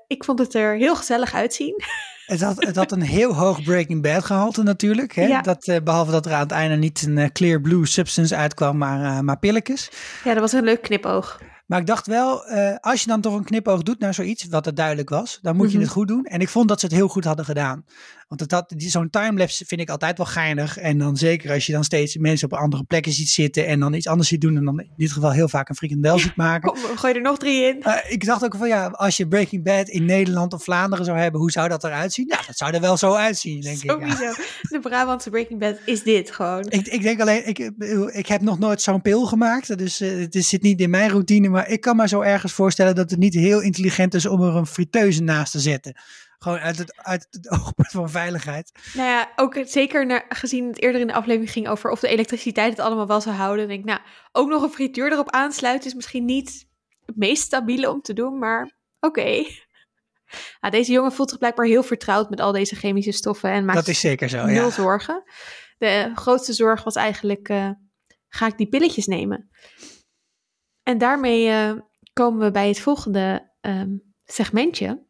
ik 0.07 0.23
vond 0.23 0.39
het 0.39 0.53
er 0.53 0.75
heel 0.75 0.95
gezellig 0.95 1.33
uitzien. 1.33 1.75
het 2.25 2.41
had, 2.41 2.65
het 2.65 2.75
had 2.75 2.91
een 2.91 3.01
heel 3.01 3.35
hoog 3.35 3.63
Breaking 3.63 4.01
Bad 4.01 4.25
gehalte 4.25 4.63
natuurlijk. 4.63 5.15
Hè? 5.15 5.25
Ja. 5.25 5.41
Dat, 5.41 5.67
eh, 5.67 5.81
behalve 5.83 6.11
dat 6.11 6.25
er 6.25 6.33
aan 6.33 6.39
het 6.39 6.51
einde 6.51 6.75
niet 6.75 7.05
een 7.07 7.31
clear 7.31 7.61
blue 7.61 7.85
substance 7.85 8.35
uitkwam, 8.35 8.77
maar, 8.77 9.23
maar 9.23 9.39
pilletjes. 9.39 9.89
Ja, 10.23 10.31
dat 10.31 10.41
was 10.41 10.51
een 10.51 10.63
leuk 10.63 10.81
knipoog. 10.81 11.39
Maar 11.65 11.79
ik 11.79 11.85
dacht 11.87 12.07
wel, 12.07 12.45
eh, 12.45 12.75
als 12.79 13.01
je 13.01 13.07
dan 13.07 13.21
toch 13.21 13.33
een 13.33 13.43
knipoog 13.43 13.83
doet 13.83 13.99
naar 13.99 14.13
zoiets, 14.13 14.47
wat 14.47 14.65
het 14.65 14.75
duidelijk 14.75 15.09
was, 15.09 15.39
dan 15.41 15.55
moet 15.55 15.67
je 15.67 15.73
Mhm. 15.77 15.83
het 15.83 15.93
goed 15.93 16.07
doen. 16.07 16.25
En 16.25 16.39
ik 16.41 16.49
vond 16.49 16.67
dat 16.67 16.79
ze 16.79 16.85
het 16.85 16.95
heel 16.95 17.07
goed 17.07 17.23
hadden 17.23 17.45
gedaan. 17.45 17.85
Want 18.35 18.63
die- 18.79 18.89
zo'n 18.89 19.09
timelapse 19.09 19.65
vind 19.65 19.81
ik 19.81 19.89
altijd 19.89 20.17
wel 20.17 20.25
geinig. 20.25 20.77
En 20.77 20.97
dan 20.97 21.17
zeker 21.17 21.51
als 21.51 21.65
je 21.65 21.71
dan 21.71 21.83
steeds 21.83 22.17
mensen 22.17 22.51
op 22.51 22.57
andere 22.59 22.83
plekken 22.83 23.11
ziet 23.11 23.29
zitten 23.29 23.67
en 23.67 23.79
dan 23.79 23.93
iets 23.93 24.07
anders 24.07 24.29
ziet 24.29 24.41
doen. 24.41 24.57
En 24.57 24.65
dan 24.65 24.79
in 24.79 24.89
dit 24.97 25.11
geval 25.11 25.31
heel 25.31 25.49
vaak 25.49 25.69
een 25.69 25.75
frikandel 25.75 26.19
ziet 26.19 26.35
maken. 26.45 26.73
Kom, 26.73 26.97
gooi 26.97 27.13
er 27.13 27.21
nog 27.21 27.37
drie 27.37 27.63
in. 27.63 27.83
Eh, 27.83 28.11
ik 28.11 28.25
dacht 28.25 28.43
ook 28.43 28.55
van 28.55 28.67
ja, 28.67 28.87
als 28.87 29.17
je 29.17 29.27
Breaking 29.27 29.63
Bad 29.63 29.87
in 29.87 30.05
Nederland 30.05 30.53
of 30.53 30.63
Vlaanderen 30.63 31.05
zou 31.05 31.17
hebben, 31.17 31.39
hoe 31.41 31.51
zou 31.51 31.69
dat 31.69 31.83
eruit 31.83 32.13
zien? 32.13 32.25
Ja, 32.29 32.39
dat 32.47 32.57
zou 32.57 32.73
er 32.73 32.81
wel 32.81 32.97
zo 32.97 33.13
uitzien, 33.13 33.61
denk 33.61 33.77
ik. 33.77 33.83
ja. 33.83 33.91
Sowieso. 33.93 34.41
De 34.61 34.79
Brabantse 34.81 35.29
Breaking 35.29 35.59
Bad 35.59 35.75
is 35.85 36.03
dit 36.03 36.31
gewoon. 36.31 36.65
Ik, 36.69 36.87
ik 36.87 37.01
denk 37.01 37.21
alleen, 37.21 37.47
ik, 37.47 37.59
ik 38.13 38.27
heb 38.27 38.41
nog 38.41 38.59
nooit 38.59 38.81
zo'n 38.81 39.01
pil 39.01 39.25
gemaakt, 39.25 39.77
dus 39.77 39.99
eh, 40.01 40.09
het 40.19 40.35
zit 40.45 40.61
niet 40.61 40.79
in 40.81 40.89
mijn 40.89 41.09
routine. 41.09 41.49
Maar 41.49 41.69
ik 41.69 41.81
kan 41.81 41.95
me 41.95 42.07
zo 42.07 42.21
ergens 42.21 42.53
voorstellen 42.53 42.95
dat 42.95 43.09
het 43.09 43.19
niet 43.19 43.33
heel 43.33 43.61
intelligent 43.61 44.13
is 44.13 44.25
om 44.25 44.41
er 44.41 44.55
een 44.55 44.65
friteuse 44.67 45.21
naast 45.23 45.51
te 45.51 45.59
zetten. 45.59 45.93
Gewoon 46.43 46.59
uit 46.59 46.77
het, 46.77 46.95
uit 46.97 47.27
het 47.31 47.49
oogpunt 47.49 47.91
van 47.91 48.09
veiligheid. 48.09 48.71
Nou 48.93 49.09
ja, 49.09 49.31
ook 49.35 49.57
zeker 49.65 50.05
naar, 50.05 50.25
gezien 50.29 50.67
het 50.67 50.81
eerder 50.81 51.01
in 51.01 51.07
de 51.07 51.13
aflevering 51.13 51.51
ging 51.51 51.67
over 51.67 51.91
of 51.91 51.99
de 51.99 52.07
elektriciteit 52.07 52.69
het 52.69 52.79
allemaal 52.79 53.07
wel 53.07 53.21
zou 53.21 53.35
houden. 53.35 53.67
denk 53.67 53.79
ik, 53.79 53.85
nou, 53.85 53.99
ook 54.31 54.49
nog 54.49 54.61
een 54.63 54.69
frituur 54.69 55.11
erop 55.11 55.31
aansluiten 55.31 55.87
is 55.87 55.95
misschien 55.95 56.25
niet 56.25 56.67
het 57.05 57.15
meest 57.15 57.43
stabiele 57.43 57.91
om 57.91 58.01
te 58.01 58.13
doen, 58.13 58.39
maar 58.39 58.71
oké. 58.99 59.43
Nou, 60.61 60.73
deze 60.73 60.91
jongen 60.91 61.11
voelt 61.11 61.29
zich 61.29 61.37
blijkbaar 61.37 61.65
heel 61.65 61.83
vertrouwd 61.83 62.29
met 62.29 62.39
al 62.39 62.51
deze 62.51 62.75
chemische 62.75 63.11
stoffen 63.11 63.49
en 63.49 63.65
maakt 63.65 63.77
Dat 63.77 63.87
is 63.87 63.99
zeker 63.99 64.29
zo, 64.29 64.45
nul 64.45 64.65
ja. 64.65 64.69
zorgen. 64.69 65.23
De 65.77 66.11
grootste 66.15 66.53
zorg 66.53 66.83
was 66.83 66.95
eigenlijk, 66.95 67.49
eh, 67.49 67.69
ga 68.27 68.47
ik 68.47 68.57
die 68.57 68.67
pilletjes 68.67 69.05
nemen? 69.05 69.49
En 70.83 70.97
daarmee 70.97 71.49
eh, 71.49 71.73
komen 72.13 72.45
we 72.45 72.51
bij 72.51 72.67
het 72.67 72.79
volgende 72.79 73.51
ehm, 73.61 73.97
segmentje. 74.25 75.05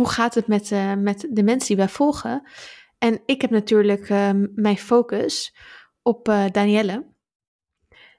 Hoe 0.00 0.08
gaat 0.08 0.34
het 0.34 0.46
met, 0.46 0.72
eh, 0.72 0.94
met 0.94 1.26
de 1.30 1.42
mensen 1.42 1.68
die 1.68 1.76
wij 1.76 1.88
volgen? 1.88 2.48
En 2.98 3.22
ik 3.26 3.40
heb 3.40 3.50
natuurlijk 3.50 4.08
ehm, 4.08 4.46
mijn 4.54 4.78
focus 4.78 5.56
op 6.02 6.28
uh, 6.28 6.44
Danielle. 6.50 7.06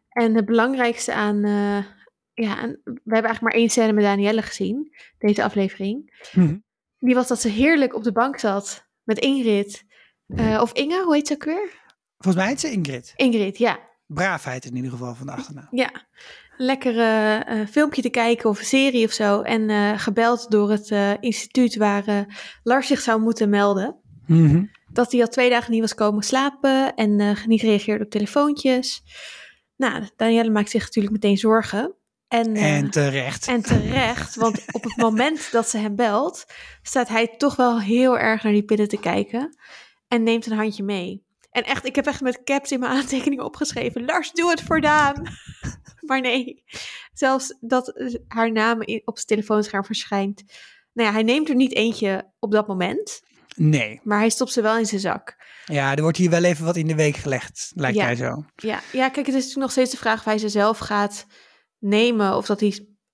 En 0.10 0.36
het 0.36 0.46
belangrijkste 0.46 1.14
aan, 1.14 1.46
uh, 1.46 1.86
ja, 2.34 2.58
aan, 2.58 2.70
we 2.84 2.92
hebben 2.94 3.12
eigenlijk 3.14 3.42
maar 3.42 3.54
één 3.54 3.70
scène 3.70 3.94
met 3.94 4.04
Danielle 4.04 4.42
gezien, 4.42 4.96
deze 5.18 5.44
aflevering. 5.44 6.28
Mm 6.34 6.64
Die 7.00 7.16
was 7.16 7.28
dat 7.28 7.42
ze 7.42 7.50
heerlijk 7.50 7.96
op 7.96 8.04
de 8.04 8.12
bank 8.12 8.40
zat 8.40 8.88
met 9.04 9.20
Ingrid. 9.20 9.84
Uh, 10.28 10.62
of 10.62 10.74
Inge, 10.74 11.04
hoe 11.04 11.16
heet 11.16 11.28
ze 11.28 11.34
ook 11.34 11.44
weer? 11.44 11.70
Volgens 12.18 12.44
mij 12.44 12.52
heet 12.52 12.60
ze 12.60 12.72
Ingrid. 12.72 13.14
Ingrid, 13.16 13.58
ja. 13.58 13.80
Braafheid 14.06 14.66
in 14.66 14.76
ieder 14.76 14.92
geval 14.92 15.16
van 15.16 15.26
de 15.26 15.32
achternaam. 15.32 15.68
Ja, 15.72 16.08
lekker 16.62 16.96
uh, 16.96 17.68
filmpje 17.68 18.02
te 18.02 18.10
kijken 18.10 18.50
of 18.50 18.60
een 18.60 18.66
serie 18.66 19.06
of 19.06 19.12
zo. 19.12 19.42
En 19.42 19.70
uh, 19.70 20.00
gebeld 20.00 20.52
door 20.52 20.72
het 20.72 21.18
instituut 21.20 21.76
waar 21.76 22.26
Lars 22.64 22.88
zich 22.88 23.00
zou 23.00 23.22
moeten 23.22 23.50
melden. 23.50 23.96
Mm 24.28 24.50
-hmm. 24.50 24.72
Dat 24.94 25.12
hij 25.12 25.22
al 25.22 25.28
twee 25.28 25.50
dagen 25.50 25.72
niet 25.72 25.82
was 25.82 25.96
komen 25.96 26.24
slapen 26.24 26.96
en 26.96 27.38
niet 27.46 27.62
reageerde 27.62 28.04
op 28.04 28.10
telefoontjes. 28.10 29.04
Nou, 29.78 30.04
Danielle 30.16 30.50
maakt 30.50 30.70
zich 30.70 30.82
natuurlijk 30.84 31.14
meteen 31.14 31.38
zorgen. 31.38 31.96
En, 32.28 32.56
en 32.56 32.90
terecht. 32.90 33.48
En 33.48 33.62
terecht, 33.62 34.36
want 34.36 34.66
op 34.72 34.84
het 34.84 34.98
moment 34.98 35.52
dat 35.52 35.70
ze 35.70 35.78
hem 35.78 35.96
belt, 35.96 36.46
staat 36.82 37.08
hij 37.08 37.28
toch 37.38 37.56
wel 37.56 37.82
heel 37.82 38.18
erg 38.20 38.44
naar 38.44 38.54
die 38.54 38.64
pillen 38.64 38.88
te 38.88 39.00
kijken. 39.00 39.58
En 40.08 40.24
neemt 40.24 40.46
een 40.46 40.58
handje 40.58 40.84
mee. 40.84 41.24
En 41.52 41.64
echt, 41.64 41.86
ik 41.86 41.96
heb 41.96 42.06
echt 42.06 42.22
met 42.22 42.44
caps 42.44 42.72
in 42.72 42.80
mijn 42.80 42.92
aantekeningen 42.92 43.46
opgeschreven. 43.46 44.06
Lars, 44.06 44.32
doe 44.32 44.50
het 44.50 44.62
voor 44.62 44.82
Daan. 44.82 45.28
Maar 46.12 46.22
nee, 46.22 46.64
zelfs 47.14 47.58
dat 47.60 47.94
haar 48.28 48.52
naam 48.52 48.80
op 48.82 49.18
zijn 49.18 49.28
telefoonscherm 49.28 49.86
verschijnt. 49.86 50.44
Nou 50.94 51.08
ja, 51.08 51.14
hij 51.14 51.24
neemt 51.24 51.50
er 51.50 51.56
niet 51.56 51.76
eentje 51.76 52.32
op 52.40 52.52
dat 52.52 52.68
moment. 52.68 53.22
Nee. 53.56 54.00
Maar 54.04 54.20
hij 54.20 54.30
stopt 54.30 54.52
ze 54.52 54.62
wel 54.62 54.78
in 54.78 54.86
zijn 54.86 55.02
zak. 55.02 55.36
Ja, 55.66 55.96
er 55.96 56.02
wordt 56.02 56.18
hier 56.18 56.30
wel 56.30 56.44
even 56.44 56.66
wat 56.66 56.76
in 56.76 56.88
de 56.88 56.96
week 56.96 57.16
gelegd, 57.16 57.72
lijkt 57.76 57.98
ja. 57.98 58.06
mij 58.06 58.16
zo. 58.16 58.46
Ja. 58.56 58.80
ja, 58.92 59.10
kijk, 59.10 59.26
het 59.26 59.28
is 59.28 59.34
natuurlijk 59.34 59.58
nog 59.58 59.72
steeds 59.72 59.92
de 59.92 59.98
vraag 59.98 60.20
of 60.20 60.26
hij 60.26 60.38
ze 60.38 60.50
zelf 60.50 60.78
gaat 60.78 61.26
nemen. 61.80 62.36
Of 62.36 62.46
dat 62.46 62.60
hij, 62.60 62.70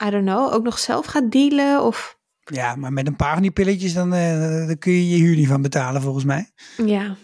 I 0.06 0.10
don't 0.10 0.26
know, 0.26 0.54
ook 0.54 0.64
nog 0.64 0.80
zelf 0.80 1.06
gaat 1.06 1.32
dealen. 1.32 1.84
Of... 1.84 2.18
Ja, 2.40 2.76
maar 2.76 2.94
met 2.94 3.08
een 3.08 3.16
paar 3.16 3.34
van 3.34 3.42
die 3.42 3.52
pilletjes, 3.52 3.94
dan, 3.94 4.14
uh, 4.14 4.68
dan 4.68 4.78
kun 4.78 4.92
je 4.92 5.10
je 5.10 5.18
huur 5.18 5.36
niet 5.36 5.48
van 5.48 5.62
betalen, 5.62 6.02
volgens 6.02 6.26
mij. 6.26 6.52
Ja, 6.86 7.16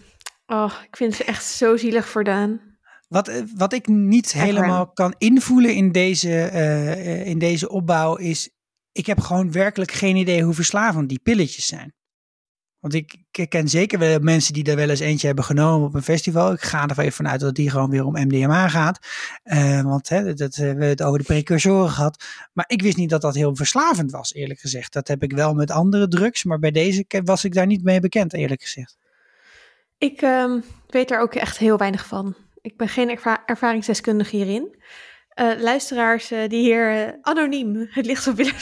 oh, 0.45 0.73
ik 0.87 0.95
vind 0.95 1.17
het 1.17 1.27
echt 1.27 1.45
zo 1.45 1.77
zielig 1.77 2.07
voor 2.07 2.23
Daan. 2.23 2.72
Wat, 3.07 3.31
wat 3.55 3.73
ik 3.73 3.87
niet 3.87 4.33
helemaal 4.33 4.87
kan 4.87 5.15
invoelen 5.17 5.75
in 5.75 5.91
deze, 5.91 6.49
uh, 6.53 7.27
in 7.27 7.39
deze 7.39 7.69
opbouw 7.69 8.15
is... 8.15 8.49
Ik 8.91 9.05
heb 9.05 9.19
gewoon 9.19 9.51
werkelijk 9.51 9.91
geen 9.91 10.15
idee 10.15 10.43
hoe 10.43 10.53
verslavend 10.53 11.09
die 11.09 11.19
pilletjes 11.19 11.65
zijn. 11.65 11.93
Want 12.83 12.95
ik, 12.95 13.15
ik, 13.31 13.49
ken 13.49 13.67
zeker 13.67 13.99
wel 13.99 14.19
mensen 14.19 14.53
die 14.53 14.63
er 14.63 14.75
wel 14.75 14.89
eens 14.89 14.99
eentje 14.99 15.27
hebben 15.27 15.45
genomen 15.45 15.87
op 15.87 15.93
een 15.93 16.03
festival. 16.03 16.51
Ik 16.51 16.61
ga 16.61 16.87
er 16.87 16.99
even 16.99 17.11
vanuit 17.11 17.39
dat 17.39 17.55
die 17.55 17.69
gewoon 17.69 17.89
weer 17.89 18.05
om 18.05 18.13
MDMA 18.13 18.67
gaat. 18.67 18.99
Uh, 19.43 19.81
want 19.81 20.09
hè, 20.09 20.33
dat 20.33 20.55
hebben 20.55 20.77
we 20.77 20.85
het 20.85 21.03
over 21.03 21.19
de 21.19 21.25
precursoren 21.25 21.89
gehad. 21.89 22.23
Maar 22.53 22.65
ik 22.67 22.81
wist 22.81 22.97
niet 22.97 23.09
dat 23.09 23.21
dat 23.21 23.35
heel 23.35 23.55
verslavend 23.55 24.11
was, 24.11 24.33
eerlijk 24.33 24.59
gezegd. 24.59 24.93
Dat 24.93 25.07
heb 25.07 25.23
ik 25.23 25.31
wel 25.31 25.53
met 25.53 25.71
andere 25.71 26.07
drugs, 26.07 26.43
maar 26.43 26.59
bij 26.59 26.71
deze 26.71 27.05
was 27.23 27.43
ik 27.43 27.53
daar 27.53 27.65
niet 27.65 27.83
mee 27.83 27.99
bekend, 27.99 28.33
eerlijk 28.33 28.61
gezegd. 28.61 28.97
Ik 29.97 30.21
um, 30.21 30.63
weet 30.89 31.07
daar 31.07 31.21
ook 31.21 31.35
echt 31.35 31.57
heel 31.57 31.77
weinig 31.77 32.07
van. 32.07 32.35
Ik 32.63 32.77
ben 32.77 32.87
geen 32.87 33.09
erva 33.09 33.43
ervaringsdeskundige 33.45 34.35
hierin. 34.35 34.75
Uh, 35.41 35.61
luisteraars 35.61 36.31
uh, 36.31 36.47
die 36.47 36.61
hier 36.61 37.07
uh, 37.07 37.13
anoniem 37.21 37.87
het 37.89 38.05
licht 38.05 38.27
op 38.27 38.35
willen 38.35 38.53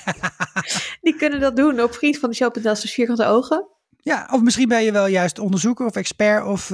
die 1.02 1.16
kunnen 1.16 1.40
dat 1.40 1.56
doen 1.56 1.80
op 1.80 1.94
vriend 1.94 2.18
van 2.18 2.28
de 2.30 2.36
show.nl 2.36 2.74
vierkante 2.74 3.24
ogen. 3.24 3.68
Ja, 4.02 4.28
of 4.32 4.42
misschien 4.42 4.68
ben 4.68 4.82
je 4.82 4.92
wel 4.92 5.06
juist 5.06 5.38
onderzoeker 5.38 5.86
of 5.86 5.96
expert 5.96 6.46
of, 6.46 6.70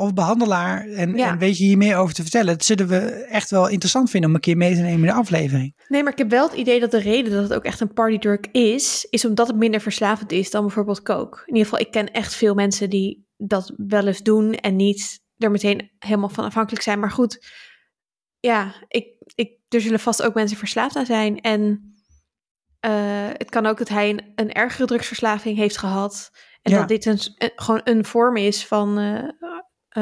of 0.00 0.14
behandelaar 0.14 0.86
en, 0.86 1.16
ja. 1.16 1.30
en, 1.30 1.38
weet 1.38 1.58
je 1.58 1.64
hier 1.64 1.76
meer 1.76 1.96
over 1.96 2.14
te 2.14 2.22
vertellen. 2.22 2.52
Dat 2.52 2.64
zullen 2.64 2.88
we 2.88 2.98
echt 3.10 3.50
wel 3.50 3.68
interessant 3.68 4.10
vinden 4.10 4.28
om 4.28 4.34
een 4.34 4.42
keer 4.42 4.56
mee 4.56 4.74
te 4.74 4.80
nemen 4.80 5.00
in 5.00 5.06
de 5.06 5.12
aflevering. 5.12 5.74
Nee, 5.88 6.02
maar 6.02 6.12
ik 6.12 6.18
heb 6.18 6.30
wel 6.30 6.48
het 6.48 6.58
idee 6.58 6.80
dat 6.80 6.90
de 6.90 6.98
reden 6.98 7.32
dat 7.32 7.42
het 7.42 7.54
ook 7.54 7.64
echt 7.64 7.80
een 7.80 7.92
partydrug 7.92 8.40
is, 8.52 9.06
is 9.10 9.24
omdat 9.24 9.46
het 9.46 9.56
minder 9.56 9.80
verslavend 9.80 10.32
is 10.32 10.50
dan 10.50 10.62
bijvoorbeeld 10.62 11.02
coke. 11.02 11.38
In 11.46 11.54
ieder 11.54 11.68
geval, 11.68 11.86
ik 11.86 11.90
ken 11.90 12.10
echt 12.10 12.34
veel 12.34 12.54
mensen 12.54 12.90
die 12.90 13.26
dat 13.36 13.72
wel 13.76 14.06
eens 14.06 14.22
doen 14.22 14.54
en 14.54 14.76
niet 14.76 15.20
er 15.38 15.50
meteen 15.50 15.90
helemaal 15.98 16.28
van 16.28 16.44
afhankelijk 16.44 16.82
zijn. 16.82 16.98
Maar 16.98 17.10
goed, 17.10 17.46
ja, 18.40 18.74
ik, 18.88 19.06
ik, 19.34 19.52
er 19.68 19.80
zullen 19.80 20.00
vast 20.00 20.22
ook 20.22 20.34
mensen 20.34 20.56
verslaafd 20.56 20.96
aan 20.96 21.06
zijn. 21.06 21.40
En 21.40 21.94
uh, 22.86 23.28
het 23.32 23.50
kan 23.50 23.66
ook 23.66 23.78
dat 23.78 23.88
hij 23.88 24.08
een, 24.08 24.32
een 24.34 24.52
ergere 24.52 24.86
drugsverslaving 24.86 25.56
heeft 25.56 25.78
gehad. 25.78 26.30
En 26.62 26.72
ja. 26.72 26.78
dat 26.78 26.88
dit 26.88 27.06
een, 27.06 27.20
een, 27.38 27.52
gewoon 27.54 27.80
een 27.84 28.04
vorm 28.04 28.36
is 28.36 28.66
van, 28.66 28.98
uh, 28.98 29.28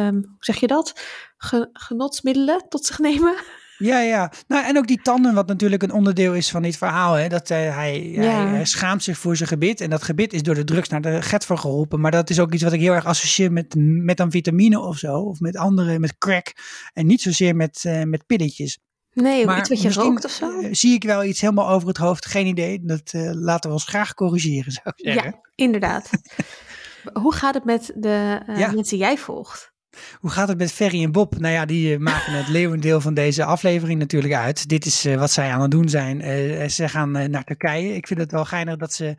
um, 0.03 0.15
hoe 0.15 0.37
zeg 0.45 0.57
je 0.61 0.67
dat? 0.67 1.01
Ge, 1.37 1.69
genotsmiddelen 1.73 2.69
tot 2.69 2.87
zich 2.87 2.99
nemen. 2.99 3.35
Ja, 3.79 4.01
ja. 4.01 4.33
Nou, 4.49 4.65
en 4.67 4.77
ook 4.77 4.87
die 4.87 5.03
tanden, 5.03 5.35
wat 5.35 5.47
natuurlijk 5.47 5.83
een 5.83 5.93
onderdeel 5.93 6.35
is 6.35 6.51
van 6.51 6.63
dit 6.63 6.77
verhaal. 6.77 7.15
Hè? 7.15 7.29
Dat 7.29 7.51
uh, 7.51 7.57
hij, 7.57 8.11
ja. 8.11 8.21
hij, 8.21 8.47
hij, 8.47 8.65
schaamt 8.65 9.03
zich 9.03 9.19
voor 9.19 9.37
zijn 9.37 9.49
gebit. 9.49 9.81
En 9.81 9.91
dat 9.91 10.03
gebit 10.03 10.33
is 10.33 10.43
door 10.43 10.55
de 10.55 10.65
drugs 10.65 10.89
naar 10.89 11.01
de 11.01 11.23
getver 11.23 11.59
geholpen. 11.59 12.01
Maar 12.01 12.11
dat 12.11 12.31
is 12.31 12.41
ook 12.41 12.53
iets 12.53 12.63
wat 12.63 12.73
ik 12.73 12.81
heel 12.81 12.93
erg 12.93 13.05
associeer 13.05 13.53
met, 13.53 13.75
met 13.79 14.21
een 14.21 14.31
vitamine 14.31 14.81
of 14.81 14.99
zo. 14.99 15.19
Of 15.19 15.41
met 15.41 15.57
andere, 15.57 15.99
met 15.99 16.19
crack. 16.19 16.53
En 16.93 17.07
niet 17.07 17.21
zozeer 17.21 17.57
met, 17.57 17.85
uh, 17.87 18.03
met 18.03 18.27
pilletjes. 18.27 18.79
Nee, 19.13 19.41
of 19.41 19.47
maar 19.47 19.59
iets 19.59 19.69
wat 19.69 19.83
je 19.83 19.93
rookt 19.93 20.25
of 20.25 20.31
zo. 20.31 20.63
Zie 20.71 20.95
ik 20.95 21.03
wel 21.03 21.25
iets 21.25 21.41
helemaal 21.41 21.69
over 21.69 21.89
het 21.89 21.97
hoofd. 21.97 22.27
Geen 22.27 22.47
idee. 22.47 22.81
Dat 22.83 23.13
laten 23.33 23.71
we 23.71 23.77
ons 23.77 23.85
graag 23.85 24.15
corrigeren, 24.15 24.73
zou 24.73 24.89
ik 24.97 25.13
zeggen. 25.13 25.31
Ja, 25.31 25.51
inderdaad. 25.55 26.11
Hoe 27.23 27.35
gaat 27.35 27.55
het 27.55 27.65
met 27.65 27.93
de 27.95 28.41
mensen 28.75 28.99
jij 28.99 29.19
volgt? 29.19 29.75
Hoe 30.21 30.31
gaat 30.31 30.49
het 30.49 30.59
met 30.59 30.73
Ferry 30.73 31.03
en 31.03 31.13
Bob? 31.13 31.39
Nou 31.39 31.55
ja, 31.55 31.65
die 31.65 31.93
uh, 31.93 31.99
maken 31.99 32.33
het 32.33 32.49
leeuwendeel 32.49 33.01
van 33.01 33.15
deze 33.15 33.45
aflevering 33.45 33.99
natuurlijk 33.99 34.35
uit. 34.35 34.69
Dit 34.69 34.87
is 34.87 35.07
uh, 35.07 35.17
wat 35.17 35.31
zij 35.31 35.51
aan 35.51 35.61
het 35.61 35.71
doen 35.71 35.89
zijn. 35.89 36.21
Uh, 36.21 36.69
ze 36.69 36.89
gaan 36.89 37.11
naar 37.11 37.45
Turkije. 37.45 37.95
Ik 37.95 38.07
vind 38.07 38.21
het 38.21 38.33
wel 38.33 38.45
geinig 38.45 38.77
dat 38.77 38.93
ze... 38.93 39.15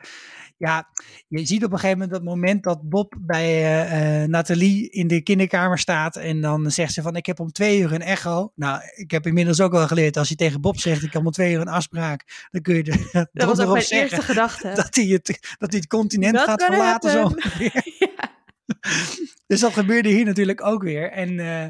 Ja, 0.60 0.90
je 1.28 1.46
ziet 1.46 1.64
op 1.64 1.72
een 1.72 1.80
gegeven 1.80 2.00
moment 2.00 2.18
dat 2.18 2.24
moment 2.24 2.64
dat 2.64 2.90
Bob 2.90 3.16
bij 3.20 4.28
Nathalie 4.28 4.90
in 4.90 5.08
de 5.08 5.22
kinderkamer 5.22 5.80
staat. 5.80 6.16
En 6.16 6.42
dan 6.42 6.72
zegt 6.72 6.94
ze 6.94 7.02
van, 7.02 7.16
ik 7.16 7.26
heb 7.26 7.40
om 7.40 7.52
twee 7.52 7.80
uur 7.80 7.94
een 7.94 8.02
echo. 8.02 8.52
Nou, 8.56 8.82
ik 8.96 9.12
heb 9.12 9.26
inmiddels 9.28 9.62
ook 9.62 9.72
wel 9.72 9.88
geleerd, 9.88 10.18
als 10.18 10.30
je 10.30 10.36
tegen 10.36 10.62
Bob 10.62 10.80
zegt, 10.80 11.04
ik 11.04 11.14
heb 11.14 11.26
om 11.26 11.32
twee 11.32 11.54
uur 11.54 11.62
een 11.62 11.68
afspraak. 11.68 12.48
Dan 12.52 12.62
kun 12.62 12.76
je 12.76 12.84
er 12.84 13.28
dat 13.34 13.48
was 13.48 13.60
ook 13.60 13.74
mijn 13.74 13.86
eerste 13.90 14.22
gedachte. 14.22 14.72
Dat 14.76 14.96
hij 14.96 15.06
het, 15.06 15.56
dat 15.58 15.72
hij 15.72 15.80
het 15.80 15.88
continent 15.88 16.34
dat 16.34 16.46
gaat 16.46 16.64
verlaten. 16.64 17.12
Zo. 17.12 17.32
ja. 18.00 18.36
Dus 19.48 19.60
dat 19.60 19.74
gebeurde 19.74 20.10
hier 20.10 20.26
natuurlijk 20.26 20.66
ook 20.66 20.84
weer. 20.84 21.12
En 21.12 21.30
uh, 21.30 21.66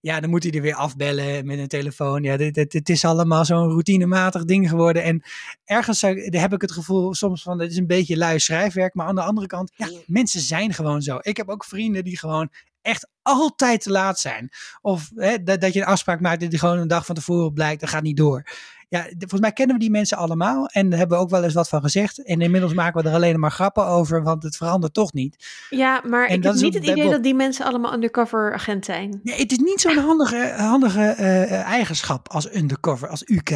ja, 0.00 0.20
dan 0.20 0.30
moet 0.30 0.42
hij 0.42 0.52
er 0.52 0.62
weer 0.62 0.74
afbellen 0.74 1.46
met 1.46 1.58
een 1.58 1.68
telefoon. 1.68 2.22
Ja, 2.22 2.36
dit, 2.36 2.54
dit, 2.54 2.70
dit 2.70 2.88
is 2.88 3.04
allemaal 3.04 3.44
zo'n 3.44 3.68
routinematig 3.68 4.44
ding 4.44 4.68
geworden. 4.68 5.02
En 5.02 5.22
ergens 5.64 6.00
heb 6.00 6.52
ik 6.52 6.60
het 6.60 6.72
gevoel 6.72 7.14
soms 7.14 7.42
van, 7.42 7.60
het 7.60 7.70
is 7.70 7.76
een 7.76 7.86
beetje 7.86 8.16
lui 8.16 8.38
schrijfwerk. 8.38 8.94
Maar 8.94 9.06
aan 9.06 9.14
de 9.14 9.22
andere 9.22 9.46
kant, 9.46 9.72
ja, 9.74 9.88
mensen 10.06 10.40
zijn 10.40 10.74
gewoon 10.74 11.02
zo. 11.02 11.18
Ik 11.20 11.36
heb 11.36 11.48
ook 11.48 11.64
vrienden 11.64 12.04
die 12.04 12.18
gewoon 12.18 12.50
echt 12.80 13.08
altijd 13.22 13.80
te 13.80 13.90
laat 13.90 14.20
zijn. 14.20 14.48
Of 14.80 15.10
hè, 15.14 15.42
dat, 15.42 15.60
dat 15.60 15.72
je 15.72 15.80
een 15.80 15.86
afspraak 15.86 16.20
maakt 16.20 16.40
die 16.50 16.58
gewoon 16.58 16.78
een 16.78 16.88
dag 16.88 17.06
van 17.06 17.14
tevoren 17.14 17.52
blijkt, 17.52 17.80
dat 17.80 17.90
gaat 17.90 18.02
niet 18.02 18.16
door. 18.16 18.44
Ja, 18.92 19.02
volgens 19.18 19.40
mij 19.40 19.52
kennen 19.52 19.76
we 19.76 19.82
die 19.82 19.90
mensen 19.90 20.16
allemaal 20.16 20.66
en 20.66 20.88
daar 20.88 20.98
hebben 20.98 21.16
we 21.16 21.24
ook 21.24 21.30
wel 21.30 21.44
eens 21.44 21.54
wat 21.54 21.68
van 21.68 21.80
gezegd. 21.80 22.24
En 22.24 22.40
inmiddels 22.40 22.74
maken 22.74 23.02
we 23.02 23.08
er 23.08 23.14
alleen 23.14 23.40
maar 23.40 23.50
grappen 23.50 23.86
over, 23.86 24.22
want 24.22 24.42
het 24.42 24.56
verandert 24.56 24.94
toch 24.94 25.12
niet. 25.12 25.64
Ja, 25.70 26.02
maar 26.06 26.26
en 26.26 26.36
ik 26.36 26.42
heb 26.42 26.54
niet 26.54 26.74
het 26.74 26.86
idee 26.86 27.10
dat 27.10 27.22
die 27.22 27.34
mensen 27.34 27.66
allemaal 27.66 27.92
undercover 27.94 28.52
agent 28.54 28.84
zijn. 28.84 29.20
Nee, 29.22 29.38
het 29.38 29.52
is 29.52 29.58
niet 29.58 29.80
zo'n 29.80 29.96
handige, 29.96 30.54
handige 30.56 31.16
uh, 31.18 31.52
eigenschap 31.52 32.28
als 32.28 32.54
undercover, 32.54 33.08
als 33.08 33.28
UK, 33.30 33.50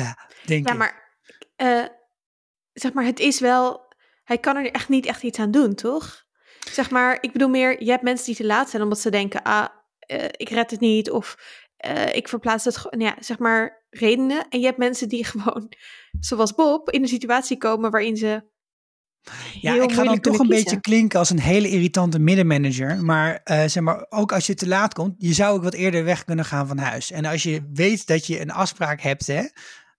denk 0.45 0.67
ja, 0.67 0.73
ik. 0.73 0.79
maar 0.79 1.19
uh, 1.57 1.85
zeg 2.73 2.93
maar, 2.93 3.05
het 3.05 3.21
is 3.21 3.41
wel, 3.41 3.81
hij 4.25 4.39
kan 4.39 4.57
er 4.57 4.71
echt 4.71 4.89
niet 4.89 5.07
echt 5.07 5.23
iets 5.23 5.39
aan 5.39 5.51
doen, 5.51 5.75
toch? 5.75 6.25
Zeg 6.71 6.91
maar, 6.91 7.19
ik 7.21 7.33
bedoel 7.33 7.49
meer, 7.49 7.85
je 7.85 7.91
hebt 7.91 8.03
mensen 8.03 8.27
die 8.27 8.37
te 8.37 8.47
laat 8.47 8.71
zijn 8.71 8.83
omdat 8.83 9.01
ze 9.01 9.11
denken, 9.11 9.43
ah, 9.43 9.67
uh, 10.07 10.25
ik 10.31 10.49
red 10.49 10.71
het 10.71 10.81
niet 10.81 11.11
of 11.11 11.37
uh, 11.87 12.15
ik 12.15 12.29
verplaats 12.29 12.65
het 12.65 12.77
gewoon, 12.77 13.01
ja, 13.01 13.17
zeg 13.21 13.39
maar, 13.39 13.85
redenen. 13.91 14.49
En 14.49 14.61
je 14.61 14.67
hebt 14.67 14.79
mensen 14.79 15.09
die 15.09 15.25
gewoon, 15.35 15.73
zoals 16.21 16.55
Bob, 16.55 16.91
in 16.91 17.03
een 17.03 17.09
situatie 17.09 17.59
komen 17.59 17.91
waarin 17.91 18.17
ze. 18.17 18.55
Ja, 19.61 19.83
ik 19.83 19.93
ga 19.93 20.05
dan 20.05 20.21
toch 20.21 20.39
een 20.39 20.47
kiezen. 20.47 20.65
beetje 20.65 20.81
klinken 20.81 21.19
als 21.19 21.31
een 21.31 21.41
hele 21.41 21.69
irritante 21.69 22.19
middenmanager. 22.19 23.05
Maar, 23.05 23.41
uh, 23.45 23.65
zeg 23.65 23.83
maar 23.83 24.07
ook 24.09 24.33
als 24.33 24.47
je 24.47 24.55
te 24.55 24.69
laat 24.69 24.95
komt, 24.95 25.15
je 25.19 25.33
zou 25.33 25.57
ook 25.57 25.63
wat 25.63 25.75
eerder 25.75 26.05
weg 26.05 26.25
kunnen 26.25 26.45
gaan 26.45 26.67
van 26.67 26.79
huis. 26.79 27.11
En 27.11 27.25
als 27.25 27.43
je 27.43 27.71
weet 27.73 28.07
dat 28.07 28.27
je 28.27 28.41
een 28.41 28.51
afspraak 28.51 29.01
hebt, 29.01 29.27
hè, 29.27 29.43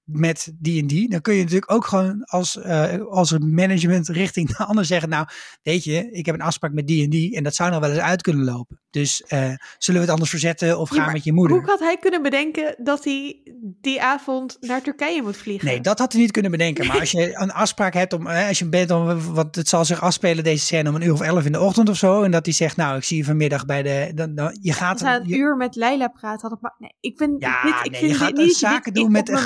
met 0.07 0.53
die 0.59 0.81
en 0.81 0.87
die, 0.87 1.09
dan 1.09 1.21
kun 1.21 1.33
je 1.33 1.39
natuurlijk 1.41 1.71
ook 1.71 1.85
gewoon 1.85 2.23
als, 2.23 2.55
uh, 2.55 3.05
als 3.09 3.37
management 3.37 4.07
richting 4.07 4.55
de 4.57 4.65
ander 4.65 4.85
zeggen, 4.85 5.09
nou, 5.09 5.27
weet 5.63 5.83
je, 5.83 6.11
ik 6.11 6.25
heb 6.25 6.35
een 6.35 6.41
afspraak 6.41 6.73
met 6.73 6.87
die 6.87 7.03
en 7.03 7.09
die 7.09 7.35
en 7.35 7.43
dat 7.43 7.55
zou 7.55 7.71
nog 7.71 7.79
wel 7.79 7.89
eens 7.89 7.99
uit 7.99 8.21
kunnen 8.21 8.43
lopen. 8.45 8.79
Dus 8.89 9.23
uh, 9.33 9.39
zullen 9.77 9.99
we 10.01 10.05
het 10.05 10.09
anders 10.09 10.29
verzetten 10.29 10.79
of 10.79 10.89
gaan 10.89 11.11
met 11.11 11.23
je 11.23 11.33
moeder? 11.33 11.57
Hoe 11.57 11.65
had 11.65 11.79
hij 11.79 11.97
kunnen 11.97 12.21
bedenken 12.21 12.75
dat 12.83 13.03
hij 13.03 13.41
die 13.81 14.01
avond 14.01 14.57
naar 14.59 14.81
Turkije 14.81 15.21
moet 15.21 15.37
vliegen? 15.37 15.67
Nee, 15.67 15.81
dat 15.81 15.99
had 15.99 16.11
hij 16.11 16.21
niet 16.21 16.31
kunnen 16.31 16.51
bedenken. 16.51 16.87
Maar 16.87 16.99
als 16.99 17.11
je 17.11 17.35
een 17.41 17.51
afspraak 17.51 17.93
hebt 17.93 18.13
om, 18.13 18.27
als 18.27 18.59
je 18.59 18.69
bent 18.69 18.91
om, 18.91 19.33
wat 19.33 19.55
het 19.55 19.67
zal 19.67 19.85
zich 19.85 20.01
afspelen 20.01 20.43
deze 20.43 20.65
scène 20.65 20.89
om 20.89 20.95
een 20.95 21.01
uur 21.01 21.13
of 21.13 21.21
elf 21.21 21.45
in 21.45 21.51
de 21.51 21.59
ochtend 21.59 21.89
of 21.89 21.97
zo, 21.97 22.23
en 22.23 22.31
dat 22.31 22.45
hij 22.45 22.53
zegt, 22.53 22.75
nou, 22.75 22.97
ik 22.97 23.03
zie 23.03 23.17
je 23.17 23.23
vanmiddag 23.23 23.65
bij 23.65 23.83
de, 23.83 24.11
dan, 24.15 24.35
dan 24.35 24.57
je 24.61 24.73
gaat 24.73 25.01
een, 25.01 25.27
je, 25.27 25.37
uur 25.37 25.57
met 25.57 25.75
Leila 25.75 26.07
praten, 26.07 26.41
had 26.41 26.51
ik 26.51 26.61
maar, 26.61 26.75
nee, 26.77 26.95
ik 26.99 27.17
vind 27.17 27.41
ja, 27.41 27.61
dit, 27.63 27.85
ik 27.85 27.91
nee, 27.91 27.99
vind 27.99 28.11
je 28.11 28.17
gaat 28.17 28.35
dit 28.35 28.45
niet, 28.45 28.55
zaken 28.55 28.93
dit, 28.93 29.03
doen 29.03 29.11
met 29.11 29.25
de 29.25 29.31
een- 29.31 29.37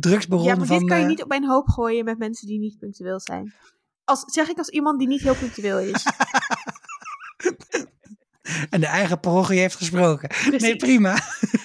grootste 0.00 0.08
drugsbaron 0.08 0.44
Ja, 0.44 0.54
maar 0.54 0.66
van. 0.66 0.78
dit 0.78 0.88
kan 0.88 0.96
je 0.96 1.02
eh, 1.02 1.08
niet 1.08 1.22
op 1.22 1.32
een 1.32 1.46
hoop 1.46 1.68
gooien 1.68 2.04
met 2.04 2.18
mensen 2.18 2.46
die 2.46 2.58
niet 2.58 2.78
punctueel 2.78 3.20
zijn. 3.20 3.54
Als, 4.04 4.22
zeg 4.26 4.48
ik 4.48 4.58
als 4.58 4.68
iemand 4.68 4.98
die 4.98 5.08
niet 5.08 5.22
heel 5.22 5.34
punctueel 5.36 5.78
is. 5.78 6.04
en 8.70 8.80
de 8.80 8.86
eigen 8.86 9.20
parochie 9.20 9.58
heeft 9.58 9.76
gesproken. 9.76 10.30
Nee, 10.58 10.76
prima. 10.76 11.10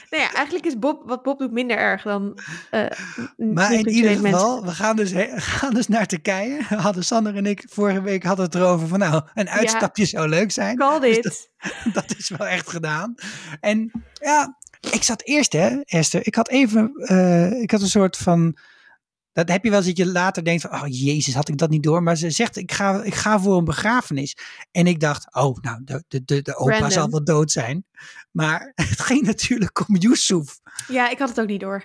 nou 0.10 0.24
ja, 0.24 0.34
eigenlijk 0.34 0.66
is 0.66 0.80
Bob, 0.80 1.04
wat 1.06 1.24
Bob 1.24 1.40
doet 1.40 1.52
minder 1.52 1.78
erg 1.78 2.04
dan 2.04 2.40
eh 2.70 2.86
Maar 3.38 3.74
in 3.74 3.88
ieder 3.90 4.12
mensen. 4.22 4.40
geval, 4.40 4.64
we 4.66 4.72
gaan 4.72 4.96
dus, 4.96 5.12
he- 5.12 5.40
gaan 5.60 5.74
dus 5.74 5.88
naar 5.88 6.06
Turkije. 6.08 6.62
Hadden 6.86 7.04
Sander 7.06 7.36
en 7.36 7.46
ik 7.46 7.66
vorige 7.70 8.02
week 8.02 8.24
hadden 8.24 8.46
het 8.46 8.56
erover 8.56 8.88
van 8.88 9.00
nou, 9.00 9.22
een 9.34 9.50
uitstapje 9.50 10.06
zou 10.06 10.30
leuk 10.30 10.52
zijn. 10.52 10.78
Call 10.78 11.00
Dus 11.00 11.16
dit. 11.22 11.50
dat 11.94 12.16
is 12.18 12.30
wel 12.30 12.48
echt 12.48 12.70
gedaan. 12.70 13.16
En 13.60 13.92
ja, 14.14 14.58
ik 14.90 15.04
zat 15.04 15.22
eerst 15.24 15.54
hè, 15.54 15.82
Esther, 15.82 16.28
ik 16.28 16.36
had 16.36 16.50
even, 16.50 16.94
eh, 16.96 17.62
ik 17.62 17.72
had 17.72 17.82
een 17.82 17.88
soort 17.88 18.18
van, 18.18 18.58
dat 19.34 19.50
heb 19.50 19.64
je 19.64 19.70
wel 19.70 19.80
eens 19.80 19.88
dat 19.88 19.98
je 19.98 20.06
later 20.06 20.44
denkt 20.44 20.62
van, 20.62 20.82
oh 20.82 20.88
jezus, 20.88 21.34
had 21.34 21.50
ik 21.50 21.58
dat 21.58 21.70
niet 21.70 21.84
door. 21.84 22.04
Maar 22.04 22.18
ze 22.18 22.30
zegt, 22.30 22.58
ik 22.58 22.72
ga, 22.72 23.04
ik 23.04 23.16
ga 23.16 23.40
voor 23.40 23.58
een 23.58 23.66
begrafenis. 23.66 24.38
En 24.72 24.88
ik 24.88 25.00
dacht, 25.00 25.36
oh 25.36 25.58
nou, 25.62 25.82
de, 25.84 26.04
de, 26.08 26.24
de, 26.26 26.42
de 26.42 26.56
opa 26.56 26.72
Random. 26.72 26.92
zal 26.92 27.10
wel 27.10 27.24
dood 27.24 27.52
zijn. 27.52 27.86
Maar 28.32 28.72
het 28.76 29.02
ging 29.02 29.22
natuurlijk 29.22 29.88
om 29.88 29.96
Yusuf. 29.96 30.60
Ja, 30.88 31.10
ik 31.10 31.20
had 31.20 31.30
het 31.30 31.40
ook 31.40 31.48
niet 31.48 31.60
door. 31.60 31.84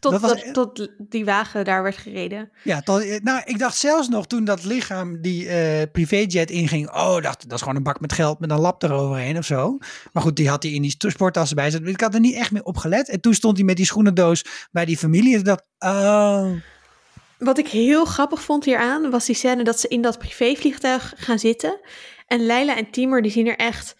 Tot, 0.00 0.20
was 0.20 0.42
e- 0.42 0.50
tot 0.50 0.88
die 0.98 1.24
wagen 1.24 1.64
daar 1.64 1.82
werd 1.82 1.96
gereden. 1.96 2.50
Ja, 2.62 2.80
tot, 2.80 3.22
nou, 3.22 3.42
ik 3.44 3.58
dacht 3.58 3.76
zelfs 3.76 4.08
nog 4.08 4.26
toen 4.26 4.44
dat 4.44 4.64
lichaam 4.64 5.20
die 5.20 5.48
eh, 5.48 5.82
privéjet 5.92 6.50
inging. 6.50 6.90
Oh, 6.90 7.22
dacht, 7.22 7.42
dat 7.42 7.52
is 7.52 7.60
gewoon 7.60 7.76
een 7.76 7.82
bak 7.82 8.00
met 8.00 8.12
geld 8.12 8.40
met 8.40 8.50
een 8.50 8.60
lap 8.60 8.82
eroverheen 8.82 9.38
of 9.38 9.44
zo. 9.44 9.78
Maar 10.12 10.22
goed, 10.22 10.36
die 10.36 10.48
had 10.48 10.62
hij 10.62 10.72
in 10.72 10.82
die 10.82 10.94
sporttassen 10.98 11.56
bij. 11.56 11.70
Ik 11.70 12.00
had 12.00 12.14
er 12.14 12.20
niet 12.20 12.34
echt 12.34 12.50
meer 12.50 12.62
op 12.64 12.76
gelet. 12.76 13.08
En 13.08 13.20
toen 13.20 13.34
stond 13.34 13.56
hij 13.56 13.66
met 13.66 13.76
die 13.76 13.86
schoenendoos 13.86 14.44
bij 14.70 14.84
die 14.84 14.98
familie. 14.98 15.32
En 15.32 15.38
ik 15.38 15.44
dacht, 15.44 15.66
oh, 15.78 16.50
Wat 17.38 17.58
ik 17.58 17.68
heel 17.68 18.04
grappig 18.04 18.42
vond 18.42 18.64
hieraan, 18.64 19.10
was 19.10 19.26
die 19.26 19.34
scène 19.34 19.64
dat 19.64 19.80
ze 19.80 19.88
in 19.88 20.02
dat 20.02 20.18
privévliegtuig 20.18 21.14
gaan 21.16 21.38
zitten. 21.38 21.80
En 22.26 22.46
Leila 22.46 22.76
en 22.76 22.90
Timur, 22.90 23.22
die 23.22 23.30
zien 23.30 23.46
er 23.46 23.56
echt 23.56 23.96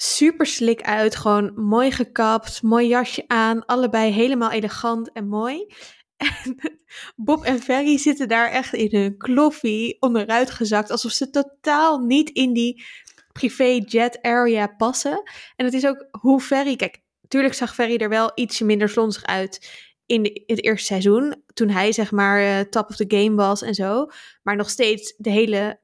super 0.00 0.46
slik 0.46 0.82
uit. 0.82 1.16
Gewoon 1.16 1.52
mooi 1.54 1.90
gekapt, 1.90 2.62
mooi 2.62 2.86
jasje 2.86 3.24
aan. 3.26 3.66
Allebei 3.66 4.12
helemaal 4.12 4.50
elegant 4.50 5.12
en 5.12 5.28
mooi. 5.28 5.66
En 6.44 6.56
Bob 7.16 7.44
en 7.44 7.60
Ferry 7.60 7.98
zitten 7.98 8.28
daar 8.28 8.50
echt 8.50 8.74
in 8.74 9.00
hun 9.00 9.16
kloffie 9.16 9.96
onderuit 10.00 10.50
gezakt. 10.50 10.90
Alsof 10.90 11.12
ze 11.12 11.30
totaal 11.30 11.98
niet 11.98 12.30
in 12.30 12.52
die 12.52 12.84
privé 13.32 13.80
jet 13.84 14.22
area 14.22 14.66
passen. 14.66 15.22
En 15.56 15.64
het 15.64 15.74
is 15.74 15.86
ook 15.86 16.08
hoe 16.20 16.40
Ferry... 16.40 16.76
Kijk, 16.76 17.02
natuurlijk 17.22 17.54
zag 17.54 17.74
Ferry 17.74 17.96
er 17.96 18.08
wel 18.08 18.30
ietsje 18.34 18.64
minder 18.64 18.88
slonzig 18.88 19.24
uit 19.24 19.86
in 20.06 20.42
het 20.46 20.64
eerste 20.64 20.86
seizoen. 20.86 21.42
Toen 21.54 21.68
hij 21.68 21.92
zeg 21.92 22.10
maar 22.10 22.40
eh, 22.40 22.60
top 22.60 22.88
of 22.88 22.96
the 22.96 23.16
game 23.16 23.34
was 23.34 23.62
en 23.62 23.74
zo. 23.74 24.06
Maar 24.42 24.56
nog 24.56 24.70
steeds 24.70 25.14
de 25.16 25.30
hele 25.30 25.80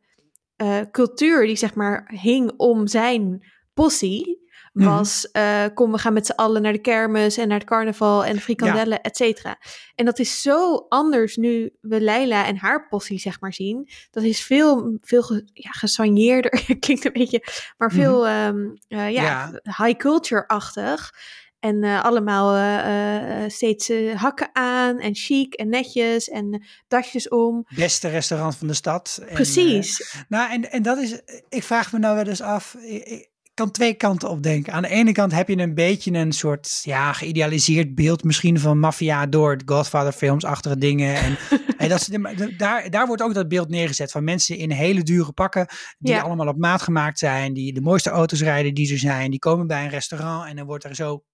eh, 0.57 0.81
cultuur 0.91 1.47
die 1.47 1.57
zeg 1.57 1.75
maar 1.75 2.13
hing 2.23 2.53
om 2.57 2.87
zijn 2.87 3.54
possie... 3.75 4.43
Mhm. 4.75 4.89
Was, 4.89 5.31
eh, 5.31 5.65
kom, 5.75 5.93
we 5.93 5.99
gaan 5.99 6.13
met 6.13 6.27
z'n 6.27 6.33
allen 6.33 6.63
naar 6.63 6.73
de 6.73 6.79
kermis 6.81 7.37
en 7.37 7.49
naar 7.49 7.59
het 7.59 7.67
carnaval 7.69 8.25
en 8.25 8.35
de 8.35 8.41
frikandellen, 8.41 9.01
et 9.03 9.17
cetera. 9.17 9.59
En 9.95 10.05
dat 10.05 10.19
is 10.19 10.43
zo 10.43 10.87
anders 10.89 11.37
nu 11.37 11.73
we 11.81 12.01
Leila 12.01 12.47
en 12.47 12.57
haar 12.57 12.89
possie, 12.89 13.19
zeg 13.19 13.41
maar, 13.41 13.53
zien. 13.53 13.89
Dat 14.11 14.23
is 14.23 14.43
veel, 14.43 14.99
veel 15.01 15.23
ge, 15.23 15.49
ja, 15.53 15.71
gesoigneerder, 15.71 16.51
klinkt 16.81 17.05
een 17.05 17.13
beetje, 17.13 17.43
maar 17.77 17.93
veel 17.93 18.27
ehm, 18.27 18.59
eh, 18.89 19.11
ja, 19.11 19.23
Ja. 19.23 19.61
high 19.63 19.97
culture-achtig. 19.97 21.15
En 21.61 21.83
eh, 21.83 22.05
allemaal 22.05 23.51
steeds 23.51 23.93
hakken 24.15 24.49
aan 24.53 24.99
en 24.99 25.15
chic 25.15 25.55
en 25.55 25.69
netjes 25.69 26.29
en 26.29 26.65
dasjes 26.89 27.29
om. 27.29 27.67
beste 27.75 28.09
restaurant 28.09 28.57
van 28.57 28.67
de 28.67 28.75
stad. 28.75 29.21
En, 29.29 29.35
Precies. 29.35 30.15
nou, 30.29 30.53
en, 30.53 30.71
en 30.71 30.83
dat 30.83 30.99
is, 30.99 31.21
ik 31.49 31.63
vraag 31.63 31.93
me 31.93 31.99
nou 31.99 32.15
wel 32.15 32.27
eens 32.27 32.43
af. 32.43 32.75
Ik 32.75 33.33
kan 33.55 33.71
twee 33.71 33.95
kanten 33.95 34.29
op 34.31 34.43
denken. 34.43 34.73
Aan 34.73 34.83
de 34.83 34.89
ene 34.89 35.13
kant 35.13 35.33
heb 35.33 35.49
je 35.49 35.59
een 35.59 35.75
beetje 35.75 36.13
een 36.13 36.33
soort 36.33 36.81
ja, 36.83 37.13
geïdealiseerd 37.13 37.95
beeld 37.95 38.25
misschien 38.25 38.61
van 38.61 38.79
maffia 38.79 39.27
door 39.27 39.61
Godfather 39.65 40.13
films, 40.13 40.45
achtige 40.45 40.79
dingen. 40.79 41.15
En, 41.15 41.37
en 41.79 41.89
dat, 41.89 42.09
daar, 42.57 42.91
daar 42.91 43.07
wordt 43.07 43.23
ook 43.23 43.35
dat 43.35 43.49
beeld 43.49 43.69
neergezet 43.69 44.11
van 44.11 44.25
mensen 44.25 44.57
in 44.57 44.71
hele 44.71 45.03
dure 45.03 45.33
pakken, 45.33 45.67
die 45.99 46.13
Ja. 46.13 46.21
allemaal 46.21 46.49
op 46.49 46.59
maat 46.59 46.83
gemaakt 46.83 47.19
zijn, 47.19 47.53
die 47.53 47.73
de 47.73 47.81
mooiste 47.81 48.11
auto's 48.11 48.43
rijden 48.43 48.75
die 48.75 48.93
er 48.93 48.99
zijn. 48.99 49.31
Die 49.31 49.39
komen 49.39 49.67
bij 49.67 49.85
een 49.85 49.91
restaurant 49.91 50.49
en 50.49 50.57
dan 50.57 50.67
wordt 50.67 50.85
er 50.85 50.95
zo 50.95 51.25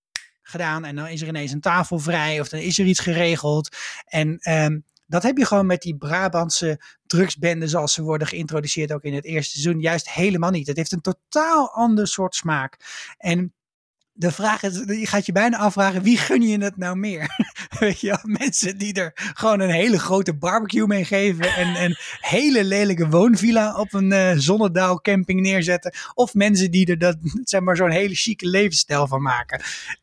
gedaan 0.43 0.85
en 0.85 0.97
dan 0.97 1.09
is 1.09 1.23
er 1.23 1.29
ineens 1.29 1.53
een 1.53 1.61
tafel 1.61 1.99
vrij 1.99 2.41
of 2.41 2.49
dan 2.49 2.61
is 2.61 2.79
er 2.79 2.87
iets 2.87 3.01
geregeld. 3.01 3.77
En 4.05 4.39
ehm, 4.39 4.79
dat 5.11 5.23
heb 5.23 5.39
je 5.39 5.47
gewoon 5.47 5.67
met 5.67 5.83
die 5.83 5.97
Brabantse 5.97 6.81
drugsbenden 7.07 7.69
zoals 7.69 7.93
ze 7.93 8.03
worden 8.03 8.29
geïntroduceerd 8.29 8.93
ook 8.93 9.03
in 9.03 9.15
het 9.15 9.25
eerste 9.25 9.59
seizoen 9.59 9.81
juist 9.81 10.11
helemaal 10.11 10.51
niet. 10.51 10.67
Het 10.67 10.77
heeft 10.77 10.93
een 10.93 11.01
totaal 11.01 11.71
ander 11.73 12.09
soort 12.09 12.35
smaak. 12.35 12.77
En 13.19 13.55
de 14.21 14.31
vraag 14.31 14.63
is, 14.63 14.83
je 14.87 15.07
gaat 15.07 15.27
je 15.27 15.33
bijna 15.33 15.59
afvragen, 15.59 16.03
wie 16.03 16.19
gun 16.19 16.43
je 16.43 16.63
het 16.63 16.77
nou 16.77 16.97
meer? 16.97 17.27
Weet 17.81 18.01
je, 18.01 18.19
mensen 18.23 18.79
die 18.79 18.93
er 18.95 19.13
gewoon 19.15 19.61
een 19.61 19.71
hele 19.71 19.99
grote 19.99 20.35
barbecue 20.35 20.87
mee 20.87 21.05
geven 21.05 21.55
en 21.55 21.75
een 21.85 21.97
hele 22.21 22.65
lelijke 22.65 23.09
woonvilla 23.09 23.79
op 23.79 23.93
een 23.93 24.13
eh 24.13 24.33
zonnedaal 24.37 25.01
camping 25.01 25.41
neerzetten. 25.41 25.93
Of 26.15 26.35
mensen 26.35 26.71
die 26.71 26.87
er 26.87 26.99
dat, 26.99 27.17
zeg 27.43 27.61
maar, 27.61 27.77
zo'n 27.77 27.91
hele 27.91 28.15
chique 28.15 28.49
levensstijl 28.49 29.07
van 29.07 29.23
maken. 29.23 29.63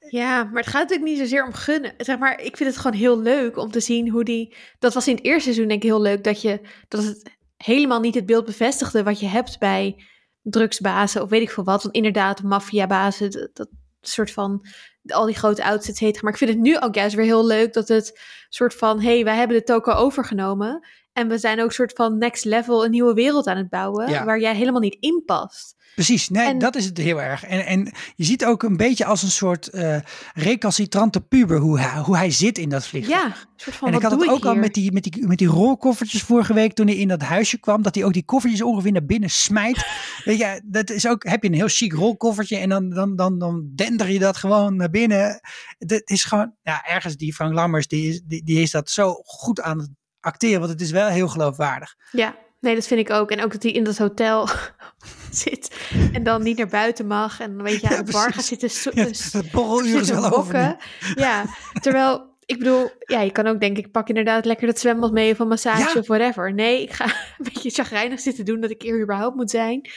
Ja, 0.10 0.44
maar 0.44 0.62
het 0.64 0.72
gaat 0.72 0.82
natuurlijk 0.82 1.10
niet 1.10 1.20
zozeer 1.20 1.46
om 1.46 1.54
gunnen. 1.54 1.94
Zeg 1.98 2.18
maar, 2.18 2.42
ik 2.42 2.58
vind 2.58 2.70
het 2.70 2.80
gewoon 2.80 2.98
heel 2.98 3.22
leuk 3.22 3.58
om 3.58 3.72
te 3.72 3.80
zien 3.80 4.10
hoe 4.10 4.24
die... 4.24 4.56
Dat 4.80 4.94
was 4.94 5.08
in 5.08 5.16
het 5.16 5.26
eerste 5.26 5.44
seizoen 5.44 5.68
denk 5.68 5.84
ik 5.84 5.90
heel 5.90 6.02
leuk, 6.02 6.24
dat, 6.24 6.42
je, 6.42 6.62
dat 6.88 7.04
het 7.04 7.32
helemaal 7.58 8.00
niet 8.00 8.16
het 8.16 8.26
beeld 8.26 8.46
bevestigde 8.46 9.04
wat 9.04 9.20
je 9.20 9.28
hebt 9.28 9.60
bij 9.60 10.04
drugsbazen 10.42 11.22
of 11.22 11.30
weet 11.30 11.42
ik 11.42 11.52
veel 11.52 11.64
wat. 11.64 11.84
Want 11.84 11.96
inderdaad, 11.96 12.44
maffiabazen, 12.44 13.50
dat 13.54 13.70
soort 14.10 14.32
van... 14.32 14.66
Al 15.08 15.26
die 15.26 15.36
grote 15.36 15.62
auto's, 15.62 15.90
et 15.90 15.98
cetera. 15.98 16.22
Maar 16.24 16.32
ik 16.32 16.38
vind 16.38 16.50
het 16.50 16.60
nu 16.60 16.80
ook 16.80 16.96
juist 16.96 17.16
weer 17.16 17.26
heel 17.26 17.46
leuk 17.46 17.74
dat 17.74 17.88
het 17.88 18.20
soort 18.50 18.74
van... 18.74 19.02
hey, 19.02 19.24
wij 19.24 19.36
hebben 19.36 19.58
de 19.58 19.64
toko 19.64 19.92
overgenomen. 19.92 20.88
En 21.18 21.28
we 21.28 21.38
zijn 21.38 21.62
ook 21.62 21.72
soort 21.72 21.94
van 21.96 22.18
next 22.18 22.46
level 22.46 22.86
een 22.86 22.92
nieuwe 22.92 23.14
wereld 23.14 23.48
aan 23.48 23.58
het 23.58 23.70
bouwen... 23.70 24.10
Ja. 24.10 24.26
waar 24.26 24.40
jij 24.40 24.56
helemaal 24.56 24.82
niet 24.82 24.98
in 25.00 25.24
past. 25.26 25.76
Precies, 25.96 26.30
nee, 26.30 26.48
En- 26.48 26.58
dat 26.58 26.76
is 26.76 26.86
het 26.86 26.98
heel 26.98 27.22
erg. 27.22 27.44
En, 27.44 27.66
en 27.66 27.94
je 28.16 28.24
ziet 28.24 28.46
ook 28.46 28.64
een 28.64 28.78
beetje 28.78 29.06
als 29.06 29.24
een 29.24 29.32
soort 29.32 29.68
eh 29.68 29.98
recalcitrante 30.34 31.22
puber 31.22 31.58
hoe 31.58 31.80
hij, 31.80 32.02
hoe 32.02 32.18
hij 32.18 32.32
zit 32.32 32.58
in 32.58 32.70
dat 32.70 32.88
vliegtuig. 32.88 33.20
Ja, 33.20 33.26
een 33.26 33.34
soort 33.56 33.76
van, 33.76 33.88
en 33.88 33.94
ik 33.94 34.02
had 34.02 34.12
doe 34.12 34.22
het 34.22 34.30
ook 34.30 34.46
al 34.46 34.56
met 34.56 34.74
die, 34.74 34.92
met, 34.92 35.04
die, 35.04 35.28
met 35.28 35.38
die 35.38 35.48
rolkoffertjes 35.48 36.22
vorige 36.22 36.54
week 36.54 36.74
toen 36.74 36.88
hij 36.88 36.96
in 36.96 37.08
dat 37.08 37.22
huisje 37.22 37.60
kwam. 37.60 37.82
Dat 37.82 37.96
hij 37.96 38.04
ook 38.04 38.14
die 38.14 38.26
koffertjes 38.26 38.62
ongeveer 38.62 38.92
naar 38.92 39.06
binnen 39.06 39.30
smijt. 39.30 39.86
Weet 40.26 40.38
je, 40.38 40.62
dat 40.66 40.90
is 40.90 41.08
ook, 41.08 41.24
heb 41.24 41.44
je 41.44 41.50
een 41.50 41.56
heel 41.56 41.68
chic 41.68 41.94
rolkoffertje 41.94 42.58
en 42.58 42.70
dan, 42.70 42.90
dan, 42.90 43.16
dan, 43.16 43.40
dan 43.40 43.72
dender 43.76 44.10
je 44.10 44.20
dat 44.20 44.38
gewoon 44.38 44.76
naar 44.76 44.90
binnen. 44.90 45.40
Het 45.78 46.10
is 46.10 46.24
gewoon, 46.24 46.54
ja, 46.62 46.86
ergens 46.86 47.16
die 47.16 47.34
Frank 47.34 47.54
Lammers, 47.54 47.88
die 47.88 48.10
is, 48.10 48.22
die, 48.26 48.44
die 48.44 48.62
is 48.62 48.72
dat 48.72 48.90
zo 48.90 49.14
goed 49.24 49.62
aan 49.62 49.80
het 49.80 49.90
acteren. 50.20 50.60
Want 50.60 50.72
het 50.72 50.82
is 50.82 50.92
wel 50.92 51.08
heel 51.08 51.28
geloofwaardig. 51.28 51.96
Ja, 52.12 52.36
nee, 52.60 52.76
dat 52.76 52.88
vind 52.88 53.00
ik 53.00 53.10
ook. 53.10 53.32
En 53.32 53.44
ook 53.44 53.52
dat 53.52 53.64
hij 53.64 53.72
in 53.72 53.84
dat 53.84 53.98
hotel 53.98 54.48
zit 55.32 55.78
en 56.14 56.24
dan 56.24 56.44
niet 56.44 56.58
naar 56.58 56.68
buiten 56.68 57.08
mag. 57.08 57.40
En 57.40 57.64
weet 57.64 57.82
je, 57.82 57.88
aan 57.90 57.96
Ja, 57.96 58.04
de 58.04 58.12
bar 58.12 58.34
gaat 58.34 58.44
zitten, 58.44 58.70
so- 58.70 58.92
Ja, 58.94 59.04
dus- 59.04 59.34
het 59.34 59.52
borreluur 59.52 60.00
is 60.02 60.10
wel 60.10 60.32
over. 60.38 60.76
Ja, 61.16 61.46
terwijl, 61.82 62.36
ik 62.46 62.58
bedoel, 62.58 62.90
ja, 63.00 63.22
je 63.22 63.32
kan 63.32 63.48
ook 63.48 63.60
denken, 63.60 63.84
ik 63.84 63.92
pak 63.92 64.08
inderdaad 64.08 64.46
lekker 64.46 64.68
dat 64.68 64.80
zwembad 64.80 65.12
mee 65.12 65.32
of 65.32 65.40
een 65.40 65.48
massage 65.48 65.94
Ja. 65.94 66.00
of 66.00 66.08
whatever. 66.08 66.54
Nee, 66.54 66.82
ik 66.82 66.94
ga 66.94 67.06
een 67.38 67.52
beetje 67.54 67.70
chagrijnig 67.70 68.20
zitten 68.20 68.46
doen 68.46 68.62
dat 68.62 68.70
ik 68.72 68.82
hier 68.82 69.02
überhaupt 69.02 69.36
moet 69.36 69.50
zijn. 69.50 69.90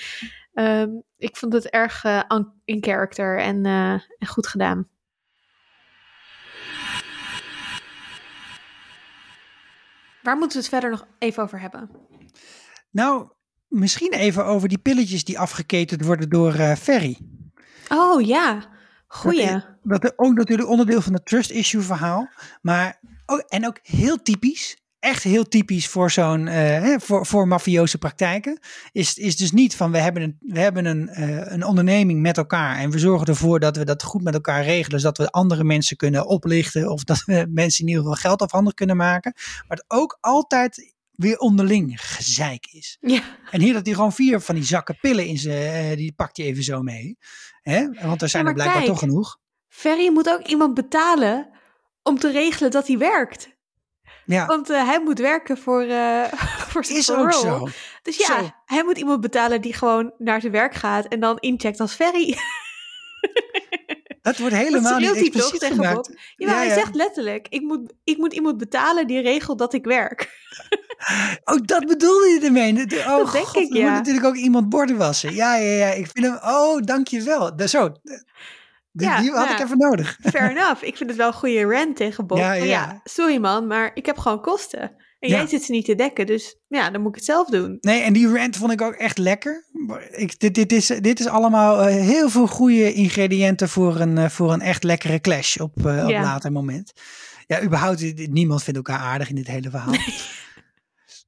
Ehm, 0.55 0.89
ik 1.19 1.37
vond 1.37 1.53
het 1.53 1.69
erg 1.71 2.05
eh, 2.05 2.21
in 2.65 2.83
character 2.85 3.39
en, 3.39 3.67
eh, 3.67 3.91
en 3.93 4.27
goed 4.27 4.47
gedaan. 4.47 4.89
Waar 10.23 10.37
moeten 10.37 10.57
we 10.57 10.63
het 10.63 10.73
verder 10.73 10.91
nog 10.91 11.07
even 11.19 11.43
over 11.43 11.61
hebben? 11.61 11.91
Nou, 12.91 13.29
misschien 13.69 14.13
even 14.13 14.45
over 14.45 14.69
die 14.69 14.79
pilletjes 14.79 15.25
die 15.25 15.39
afgeketend 15.39 16.05
worden 16.05 16.29
door 16.29 16.55
eh 16.55 16.77
Ferry. 16.77 17.19
Oh 17.89 18.27
ja, 18.27 18.69
goeie. 19.07 19.63
Dat 19.83 20.05
is 20.05 20.13
ook 20.17 20.35
natuurlijk 20.35 20.69
onderdeel 20.69 21.01
van 21.01 21.13
het 21.13 21.27
trust 21.27 21.51
issue 21.51 21.81
verhaal. 21.81 22.29
Maar 22.63 23.01
ook, 23.27 23.41
en 23.41 23.67
ook 23.67 23.79
heel 23.83 24.23
typisch, 24.23 24.80
echt 25.01 25.23
heel 25.23 25.49
typisch 25.49 25.89
voor 25.89 26.11
zo'n, 26.11 26.49
eh, 26.49 26.95
voor, 26.99 27.27
voor 27.27 27.49
mafioze 27.49 27.99
praktijken, 27.99 28.59
is, 28.93 29.19
is 29.19 29.37
dus 29.37 29.53
niet 29.53 29.77
van 29.77 29.93
we 29.93 29.99
hebben, 29.99 30.23
een, 30.23 30.37
we 30.41 30.59
hebben 30.59 30.85
een, 30.85 31.09
eh, 31.09 31.53
een 31.53 31.65
onderneming 31.65 32.21
met 32.21 32.37
elkaar 32.37 32.77
en 32.77 32.91
we 32.91 32.99
zorgen 32.99 33.27
ervoor 33.27 33.61
dat 33.61 33.77
we 33.77 33.85
dat 33.85 34.03
goed 34.03 34.23
met 34.23 34.35
elkaar 34.35 34.65
regelen, 34.65 35.01
zodat 35.01 35.19
we 35.19 35.31
andere 35.31 35.65
mensen 35.65 35.97
kunnen 35.97 36.27
oplichten 36.27 36.91
of 36.91 37.05
dat 37.05 37.25
we 37.25 37.47
mensen 37.51 37.81
in 37.81 37.89
ieder 37.89 38.03
geval 38.03 38.19
geld 38.19 38.43
afhandig 38.43 38.75
kunnen 38.75 38.97
maken. 38.97 39.33
Maar 39.69 39.77
het 39.77 39.85
ook 39.89 40.19
altijd 40.21 40.95
weer 41.11 41.39
onderling 41.39 42.01
gezeik 42.01 42.67
is. 42.71 42.97
Ja. 43.01 43.23
En 43.51 43.61
hier 43.61 43.73
dat 43.73 43.87
hij 43.87 43.95
gewoon 43.95 44.13
vier 44.13 44.41
van 44.41 44.55
die 44.55 44.65
zakken 44.65 44.99
pillen 45.01 45.27
in 45.27 45.39
zijn, 45.39 45.97
die 45.97 46.13
pakt 46.13 46.37
hij 46.37 46.47
even 46.47 46.63
zo 46.63 46.83
mee. 46.83 47.19
Hè? 47.63 47.89
Want 48.03 48.23
er 48.23 48.29
zijn 48.29 48.47
er 48.47 48.53
blijkbaar 48.53 48.77
kijk. 48.77 48.91
toch 48.91 48.99
genoeg. 48.99 49.39
Ferry 49.69 50.13
moet 50.13 50.29
ook 50.29 50.47
iemand 50.47 50.75
betalen 50.75 51.49
om 52.03 52.19
te 52.19 52.31
regelen 52.31 52.71
dat 52.71 52.87
hij 52.87 52.99
werkt. 52.99 53.59
Ja, 54.31 54.47
Want 54.47 54.71
eh, 54.71 54.85
hij 54.87 55.01
moet 55.03 55.19
werken 55.19 55.59
voor, 55.59 55.83
eh 55.83 56.23
voor 56.71 56.85
zijn 56.85 56.99
is 56.99 57.11
ook 57.11 57.33
zo. 57.33 57.69
Dus 58.03 58.17
ja, 58.17 58.25
Zo. 58.41 58.51
hij 58.65 58.85
moet 58.85 58.99
iemand 58.99 59.21
betalen 59.21 59.61
die 59.61 59.73
gewoon 59.75 60.13
naar 60.19 60.41
zijn 60.41 60.53
werk 60.53 60.75
gaat 60.75 61.07
en 61.09 61.21
dan 61.21 61.39
incheckt 61.39 61.81
als 61.81 61.95
Ferry. 61.95 62.37
Dat 64.23 64.39
wordt 64.39 64.55
helemaal 64.55 64.99
niet 64.99 65.07
hij 65.11 65.15
toch 65.17 65.25
expliciet 65.27 65.61
tegen 65.61 65.75
gemaakt. 65.77 65.95
Bob? 66.09 66.19
Ja, 66.37 66.55
hij 66.55 66.71
zegt 66.71 66.95
letterlijk, 66.95 67.47
ik 67.49 67.61
moet, 67.63 67.93
ik 68.05 68.17
moet 68.17 68.33
iemand 68.33 68.57
betalen 68.57 69.07
die 69.07 69.21
regelt 69.21 69.59
dat 69.59 69.73
ik 69.75 69.85
werk. 69.85 70.29
Oh, 71.45 71.57
dat 71.63 71.87
bedoelde 71.87 72.29
je 72.29 72.41
ermee. 72.47 72.87
De- 72.87 72.97
Oh, 73.07 73.17
Dat 73.17 73.33
denk 73.33 73.47
god, 73.47 73.63
ik, 73.63 73.73
ja. 73.75 73.83
moet 73.83 73.93
natuurlijk 73.93 74.27
ook 74.27 74.37
iemand 74.37 74.69
borden 74.69 74.97
wassen. 74.97 75.35
Ja, 75.35 75.57
ja, 75.57 75.87
ja. 75.87 75.93
Ik 75.93 76.09
vind 76.13 76.27
hem... 76.27 76.39
Oh, 76.43 76.81
dankjewel. 76.83 77.57
Da- 77.57 77.67
Zo. 77.67 77.93
Die, 78.93 79.07
Ja, 79.07 79.21
die 79.21 79.31
had 79.31 79.39
nou 79.39 79.51
ik 79.51 79.59
ja. 79.59 79.65
even 79.65 79.79
nodig. 79.79 80.19
Fair 80.23 80.51
enough. 80.57 80.83
Ik 80.83 80.97
vind 80.97 81.09
het 81.11 81.19
wel 81.19 81.27
een 81.27 81.33
goede 81.33 81.65
rant 81.65 81.97
tegen 81.97 82.27
Bob. 82.27 82.39
Ja, 82.39 82.53
ja. 82.53 82.65
ja, 82.65 83.01
sorry 83.05 83.37
man, 83.37 83.67
maar 83.67 83.91
ik 83.95 84.07
heb 84.07 84.19
gewoon 84.19 84.41
kosten. 84.41 85.09
En 85.21 85.29
jij 85.29 85.47
zit 85.47 85.63
ze 85.63 85.73
niet 85.73 85.85
te 85.85 85.95
dekken, 85.95 86.27
dus 86.27 86.57
ja, 86.69 86.91
dan 86.91 87.01
moet 87.01 87.11
ik 87.11 87.15
het 87.15 87.25
zelf 87.25 87.49
doen. 87.49 87.79
Nee, 87.81 88.01
en 88.01 88.13
die 88.13 88.33
rant 88.33 88.57
vond 88.57 88.73
ik 88.73 88.81
ook 88.81 88.95
echt 88.95 89.19
lekker. 89.19 89.65
Ik, 90.11 90.39
dit, 90.39 90.55
dit, 90.55 90.73
is, 90.73 90.87
dit 90.87 91.21
is 91.21 91.27
allemaal 91.27 91.81
eh, 91.81 91.95
heel 91.95 92.31
veel 92.31 92.47
goede 92.47 92.93
ingrediënten 92.93 93.69
voor 93.69 94.01
een, 94.01 94.19
eh, 94.19 94.29
voor 94.29 94.53
een 94.53 94.61
echt 94.61 94.83
lekkere 94.83 95.21
clash 95.21 95.57
op, 95.57 95.87
eh, 95.87 96.05
op 96.05 96.11
later 96.11 96.53
moment. 96.53 96.93
Ja, 97.47 97.63
überhaupt, 97.63 98.29
niemand 98.31 98.63
vindt 98.63 98.79
elkaar 98.79 98.99
aardig 98.99 99.29
in 99.29 99.35
dit 99.35 99.47
hele 99.47 99.71
verhaal. 99.71 99.95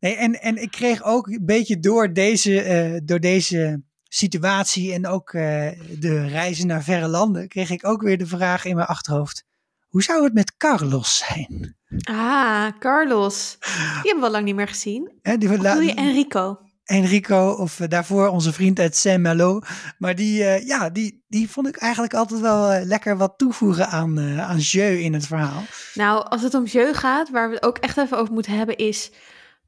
Nee, 0.01 0.17
en, 0.17 0.41
en 0.41 0.63
ik 0.63 0.71
kreeg 0.71 1.03
ook 1.03 1.27
een 1.27 1.45
beetje 1.45 1.79
door 1.79 2.13
deze, 2.13 3.01
door 3.05 3.21
deze 3.21 3.83
situatie 4.15 4.93
en 4.93 5.07
ook 5.07 5.33
eh, 5.33 5.69
de 5.99 6.27
reizen 6.27 6.67
naar 6.67 6.83
verre 6.83 7.09
landen, 7.09 7.49
kreeg 7.49 7.71
ik 7.71 7.87
ook 7.87 8.03
weer 8.03 8.19
de 8.19 8.27
vraag 8.27 8.65
in 8.65 8.75
mijn 8.77 8.87
achterhoofd. 8.87 9.45
Hoe 9.89 10.03
zou 10.03 10.25
het 10.25 10.35
met 10.35 10.57
Carlos 10.57 11.17
zijn? 11.17 11.77
Ah, 12.03 12.69
Carlos. 12.79 13.57
Die 13.61 13.77
hebben 14.03 14.19
we 14.19 14.25
al 14.25 14.31
lang 14.31 14.45
niet 14.45 14.55
meer 14.55 14.69
gezien. 14.69 15.13
Hè, 15.23 15.39
die, 15.39 15.49
bedoel 15.49 15.81
je 15.81 15.95
Enrico? 15.95 16.59
Enrico 16.85 17.51
of 17.51 17.81
eh, 17.81 17.89
daarvoor 17.89 18.29
onze 18.29 18.53
vriend 18.53 18.79
uit 18.79 18.97
Saint-Malo. 18.97 19.61
Maar 19.99 20.15
die, 20.15 20.45
eh, 20.45 20.67
ja, 20.67 20.91
die, 20.91 21.25
die 21.29 21.51
vond 21.51 21.69
ik 21.69 21.77
eigenlijk 21.77 22.15
altijd 22.15 22.41
wel 22.41 22.85
lekker 22.85 23.17
wat 23.17 23.39
toevoegen 23.39 23.89
aan, 23.89 24.41
aan 24.41 24.59
jeu 24.59 24.99
in 24.99 25.13
het 25.13 25.27
verhaal. 25.27 25.63
Nou, 25.95 26.29
als 26.29 26.43
het 26.43 26.55
om 26.55 26.65
jeu 26.65 26.93
gaat, 26.93 27.31
waar 27.31 27.49
we 27.49 27.55
het 27.55 27.65
ook 27.65 27.79
echt 27.79 27.97
even 27.97 28.19
over 28.19 28.33
moeten 28.33 28.57
hebben, 28.57 28.77
is... 28.77 29.11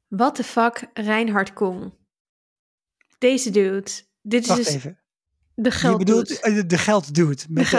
What 0.07 0.35
the 0.35 0.43
fuck, 0.43 0.89
Reinhard 0.93 1.53
Koen? 1.53 1.93
Deze 3.17 3.49
dude. 3.49 3.91
Dit 4.27 4.41
is 4.41 4.47
Wacht 4.47 4.63
dus 4.63 4.73
even. 4.73 4.99
de 5.55 5.69
Je 5.69 5.75
geld 5.75 5.97
bedoelt 5.97 6.39
eh, 6.39 6.55
de, 6.55 6.65
de 6.65 6.77
gelddude 6.77 7.43
met 7.49 7.69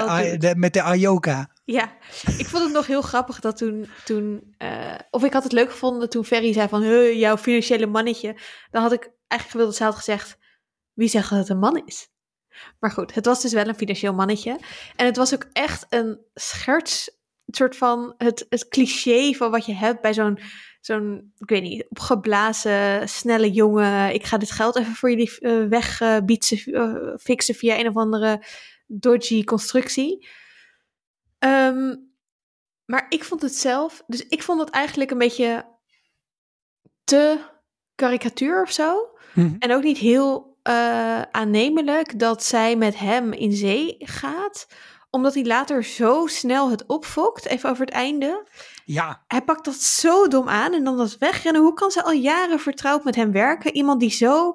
de, 0.40 0.54
met 0.56 0.72
de 0.72 0.82
Ayoka. 0.82 1.50
Ja, 1.64 1.92
ik 2.38 2.46
vond 2.46 2.64
het 2.64 2.72
nog 2.72 2.86
heel 2.86 3.02
grappig 3.02 3.40
dat 3.40 3.56
toen, 3.56 3.88
toen 4.04 4.54
eh, 4.58 4.94
of 5.10 5.24
ik 5.24 5.32
had 5.32 5.42
het 5.42 5.52
leuk 5.52 5.70
gevonden 5.70 6.08
toen 6.08 6.24
Ferry 6.24 6.52
zei 6.52 6.68
van, 6.68 6.82
"Huh, 6.82 7.18
jouw 7.18 7.36
financiële 7.36 7.86
mannetje. 7.86 8.40
Dan 8.70 8.82
had 8.82 8.92
ik 8.92 9.10
eigenlijk 9.26 9.50
gewild 9.50 9.68
dat 9.68 9.76
zij 9.76 9.86
had 9.86 9.96
gezegd, 9.96 10.38
wie 10.92 11.08
zegt 11.08 11.30
dat 11.30 11.38
het 11.38 11.48
een 11.48 11.58
man 11.58 11.82
is? 11.86 12.08
Maar 12.80 12.90
goed, 12.90 13.14
het 13.14 13.26
was 13.26 13.42
dus 13.42 13.52
wel 13.52 13.68
een 13.68 13.74
financieel 13.74 14.14
mannetje. 14.14 14.60
En 14.96 15.06
het 15.06 15.16
was 15.16 15.34
ook 15.34 15.46
echt 15.52 15.86
een 15.88 16.20
scherts, 16.34 17.10
een 17.44 17.54
soort 17.54 17.76
van 17.76 18.14
het, 18.16 18.46
het 18.48 18.68
cliché 18.68 19.32
van 19.32 19.50
wat 19.50 19.66
je 19.66 19.74
hebt 19.74 20.00
bij 20.00 20.14
zo'n, 20.14 20.38
zo'n, 20.86 21.32
ik 21.38 21.48
weet 21.48 21.62
niet, 21.62 21.86
opgeblazen, 21.88 23.08
snelle 23.08 23.50
jongen. 23.50 24.14
Ik 24.14 24.24
ga 24.24 24.38
dit 24.38 24.50
geld 24.50 24.76
even 24.76 24.94
voor 24.94 25.10
jullie 25.10 25.38
eh, 25.38 25.64
wegbietsen, 25.64 26.58
eh, 26.74 27.14
fixen 27.18 27.54
via 27.54 27.78
een 27.78 27.88
of 27.88 27.96
andere 27.96 28.44
dodgy 28.86 29.44
constructie. 29.44 30.28
Ehm, 31.38 31.94
maar 32.84 33.06
ik 33.08 33.24
vond 33.24 33.42
het 33.42 33.54
zelf, 33.54 34.02
dus 34.06 34.26
ik 34.26 34.42
vond 34.42 34.60
het 34.60 34.70
eigenlijk 34.70 35.10
een 35.10 35.18
beetje 35.18 35.74
te 37.04 37.38
karikatuur 37.94 38.62
of 38.62 38.72
zo. 38.72 39.08
Hm. 39.32 39.54
En 39.58 39.72
ook 39.72 39.82
niet 39.82 39.98
heel 39.98 40.58
eh, 40.62 41.22
aannemelijk 41.22 42.18
dat 42.18 42.44
zij 42.44 42.76
met 42.76 42.98
hem 42.98 43.32
in 43.32 43.52
zee 43.52 43.94
gaat. 43.98 44.66
Omdat 45.10 45.34
hij 45.34 45.44
later 45.44 45.84
zo 45.84 46.26
snel 46.26 46.70
het 46.70 46.86
opfokt, 46.86 47.46
even 47.46 47.70
over 47.70 47.84
het 47.84 47.94
einde. 47.94 48.46
Ja, 48.88 49.24
Hij 49.26 49.42
pakt 49.42 49.64
dat 49.64 49.74
zo 49.74 50.28
dom 50.28 50.48
aan 50.48 50.72
en 50.72 50.84
dan 50.84 50.96
dat 50.96 51.18
wegrennen. 51.18 51.62
Hoe 51.62 51.74
kan 51.74 51.90
ze 51.90 52.02
al 52.02 52.12
jaren 52.12 52.60
vertrouwd 52.60 53.04
met 53.04 53.14
hem 53.14 53.32
werken? 53.32 53.74
Iemand 53.74 54.00
die 54.00 54.10
zo 54.10 54.54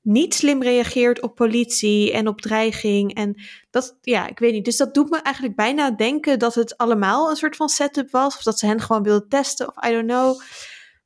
niet 0.00 0.34
slim 0.34 0.62
reageert 0.62 1.20
op 1.22 1.34
politie 1.34 2.12
en 2.12 2.28
op 2.28 2.40
dreiging. 2.40 3.14
En 3.14 3.42
dat, 3.70 3.98
ja, 4.00 4.28
ik 4.28 4.38
weet 4.38 4.52
niet. 4.52 4.64
Dus 4.64 4.76
dat 4.76 4.94
doet 4.94 5.10
me 5.10 5.22
eigenlijk 5.22 5.56
bijna 5.56 5.90
denken 5.90 6.38
dat 6.38 6.54
het 6.54 6.76
allemaal 6.76 7.30
een 7.30 7.36
soort 7.36 7.56
van 7.56 7.68
setup 7.68 8.10
was. 8.10 8.36
Of 8.36 8.42
dat 8.42 8.58
ze 8.58 8.66
hen 8.66 8.80
gewoon 8.80 9.02
wilden 9.02 9.28
testen 9.28 9.68
of 9.68 9.84
I 9.86 9.90
don't 9.90 10.08
know. 10.08 10.40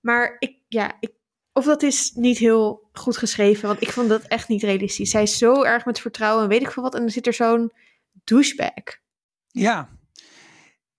Maar 0.00 0.36
ik, 0.38 0.60
ja, 0.68 0.96
ik, 1.00 1.12
of 1.52 1.64
dat 1.64 1.82
is 1.82 2.10
niet 2.14 2.38
heel 2.38 2.88
goed 2.92 3.16
geschreven. 3.16 3.68
Want 3.68 3.82
ik 3.82 3.90
vond 3.90 4.08
dat 4.08 4.22
echt 4.22 4.48
niet 4.48 4.62
realistisch. 4.62 5.10
Zij 5.10 5.22
is 5.22 5.38
zo 5.38 5.62
erg 5.62 5.84
met 5.84 6.00
vertrouwen 6.00 6.42
en 6.42 6.48
weet 6.48 6.62
ik 6.62 6.70
veel 6.70 6.82
wat. 6.82 6.94
En 6.94 7.00
dan 7.00 7.10
zit 7.10 7.26
er 7.26 7.34
zo'n 7.34 7.72
douchebag. 8.24 8.82
ja. 9.50 9.94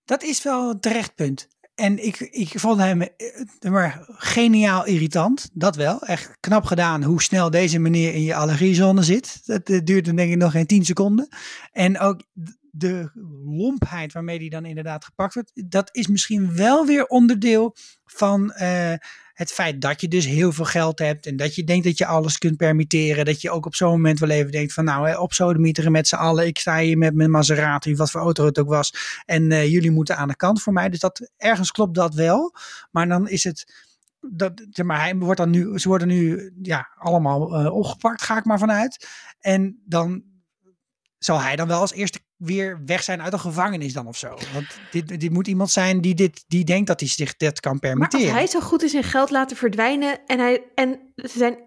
Dat 0.06 0.24
is 0.24 0.44
wel 0.44 0.70
een 0.70 0.80
terecht 0.80 1.16
punt. 1.16 1.48
En 1.78 2.06
ik, 2.06 2.20
ik 2.20 2.60
vond 2.60 2.80
hem 2.80 3.02
eh, 3.02 3.72
maar 3.72 4.06
geniaal 4.08 4.86
irritant. 4.86 5.50
Dat 5.54 5.76
wel. 5.76 6.00
Echt 6.00 6.38
knap 6.40 6.66
gedaan 6.66 7.04
hoe 7.04 7.22
snel 7.22 7.50
deze 7.50 7.80
meneer 7.80 8.14
in 8.14 8.24
je 8.24 8.36
allergiezone 8.36 9.04
zit. 9.04 9.42
Dat 9.46 9.70
eh, 9.70 9.80
duurt 9.84 10.06
dan 10.06 10.16
denk 10.16 10.32
ik 10.32 10.38
nog 10.38 10.52
geen 10.52 10.66
10 10.66 10.86
seconden. 10.86 11.28
En 11.72 12.00
ook 12.00 12.22
de 12.78 13.12
lompheid 13.46 14.14
waarmee 14.14 14.40
die 14.40 14.50
dan 14.50 14.66
inderdaad 14.66 15.06
gepakt 15.06 15.34
wordt. 15.34 15.52
Dat 15.54 15.90
is 15.92 16.08
misschien 16.08 16.56
wel 16.56 16.86
weer 16.86 17.06
onderdeel 17.06 17.76
van 18.06 18.52
eh, 18.52 18.94
het 19.34 19.52
feit 19.52 19.82
dat 19.82 20.02
je 20.02 20.08
dus 20.08 20.26
heel 20.26 20.52
veel 20.52 20.66
geld 20.66 21.00
hebt. 21.00 21.26
En 21.26 21.36
dat 21.36 21.56
je 21.56 21.64
denkt 21.64 21.86
dat 21.86 21.98
je 21.98 22.06
alles 22.06 22.38
kunt 22.38 22.58
permitteren. 22.58 23.26
Dat 23.26 23.42
je 23.42 23.52
ook 23.52 23.66
op 23.66 23.76
zo'n 23.76 23.90
moment 23.90 24.20
wel 24.20 24.30
even 24.30 24.52
denkt 24.52 24.74
van 24.74 24.84
nou 24.84 25.08
hè, 25.08 25.18
op 25.18 25.34
sodemieteren 25.34 25.92
met 25.92 26.08
z'n 26.08 26.16
allen. 26.16 26.48
Ik 26.48 26.60
sta 26.60 26.80
hier 26.80 26.98
met 26.98 27.14
mijn 27.14 27.32
Maserati, 27.32 27.96
wat 27.96 28.12
voor 28.12 28.22
auto 28.22 28.46
het 28.46 28.60
ook 28.60 28.70
was. 28.70 29.22
En 29.26 29.52
eh, 29.52 29.72
jullie 29.72 29.92
moeten 29.92 30.18
aan 30.18 30.28
de 30.28 30.36
kant 30.36 30.62
voor 30.62 30.74
mij. 30.74 30.90
Dus 30.90 31.00
dat, 31.00 31.32
ergens 31.38 31.72
klopt 31.72 31.96
dat 31.96 32.14
wel. 32.14 32.56
Maar 32.92 33.08
dan 33.08 33.28
is 33.30 33.44
het. 33.44 33.86
Dat, 34.20 34.84
maar 34.84 35.00
hij 35.00 35.16
wordt 35.16 35.40
dan 35.40 35.50
nu, 35.50 35.80
ze 35.80 35.88
worden 35.88 36.08
nu 36.08 36.52
ja, 36.62 36.90
allemaal 36.98 37.56
eh, 37.56 37.74
opgepakt, 37.74 38.22
ga 38.22 38.38
ik 38.38 38.46
maar 38.46 38.60
vanuit. 38.60 39.08
En 39.40 39.82
dan 39.86 40.24
zal 41.18 41.42
hij 41.42 41.56
dan 41.56 41.68
wel 41.68 41.80
als 41.80 41.94
eerste 41.94 42.20
weer 42.38 42.82
weg 42.86 43.04
zijn 43.04 43.22
uit 43.22 43.32
de 43.32 43.40
gevangenis 43.40 43.94
dan 43.94 44.08
of 44.08 44.18
zo. 44.18 44.28
Want 44.54 44.66
dit, 44.92 45.20
dit 45.20 45.32
moet 45.32 45.48
iemand 45.48 45.72
zijn 45.72 46.02
die, 46.02 46.16
dit, 46.16 46.44
die 46.48 46.64
denkt 46.66 46.88
dat 46.88 47.00
hij 47.00 47.10
zich 47.10 47.38
dit 47.38 47.60
kan 47.60 47.72
Maar 47.72 47.80
permitteren. 47.82 48.26
als 48.26 48.36
hij 48.36 48.48
zo 48.48 48.60
goed 48.60 48.84
is 48.84 48.94
in 48.94 49.04
geld 49.04 49.30
laten 49.30 49.58
verdwijnen 49.58 50.26
en, 50.26 50.40
hij, 50.40 50.64
en 50.76 51.00
ze 51.16 51.38
zijn 51.38 51.58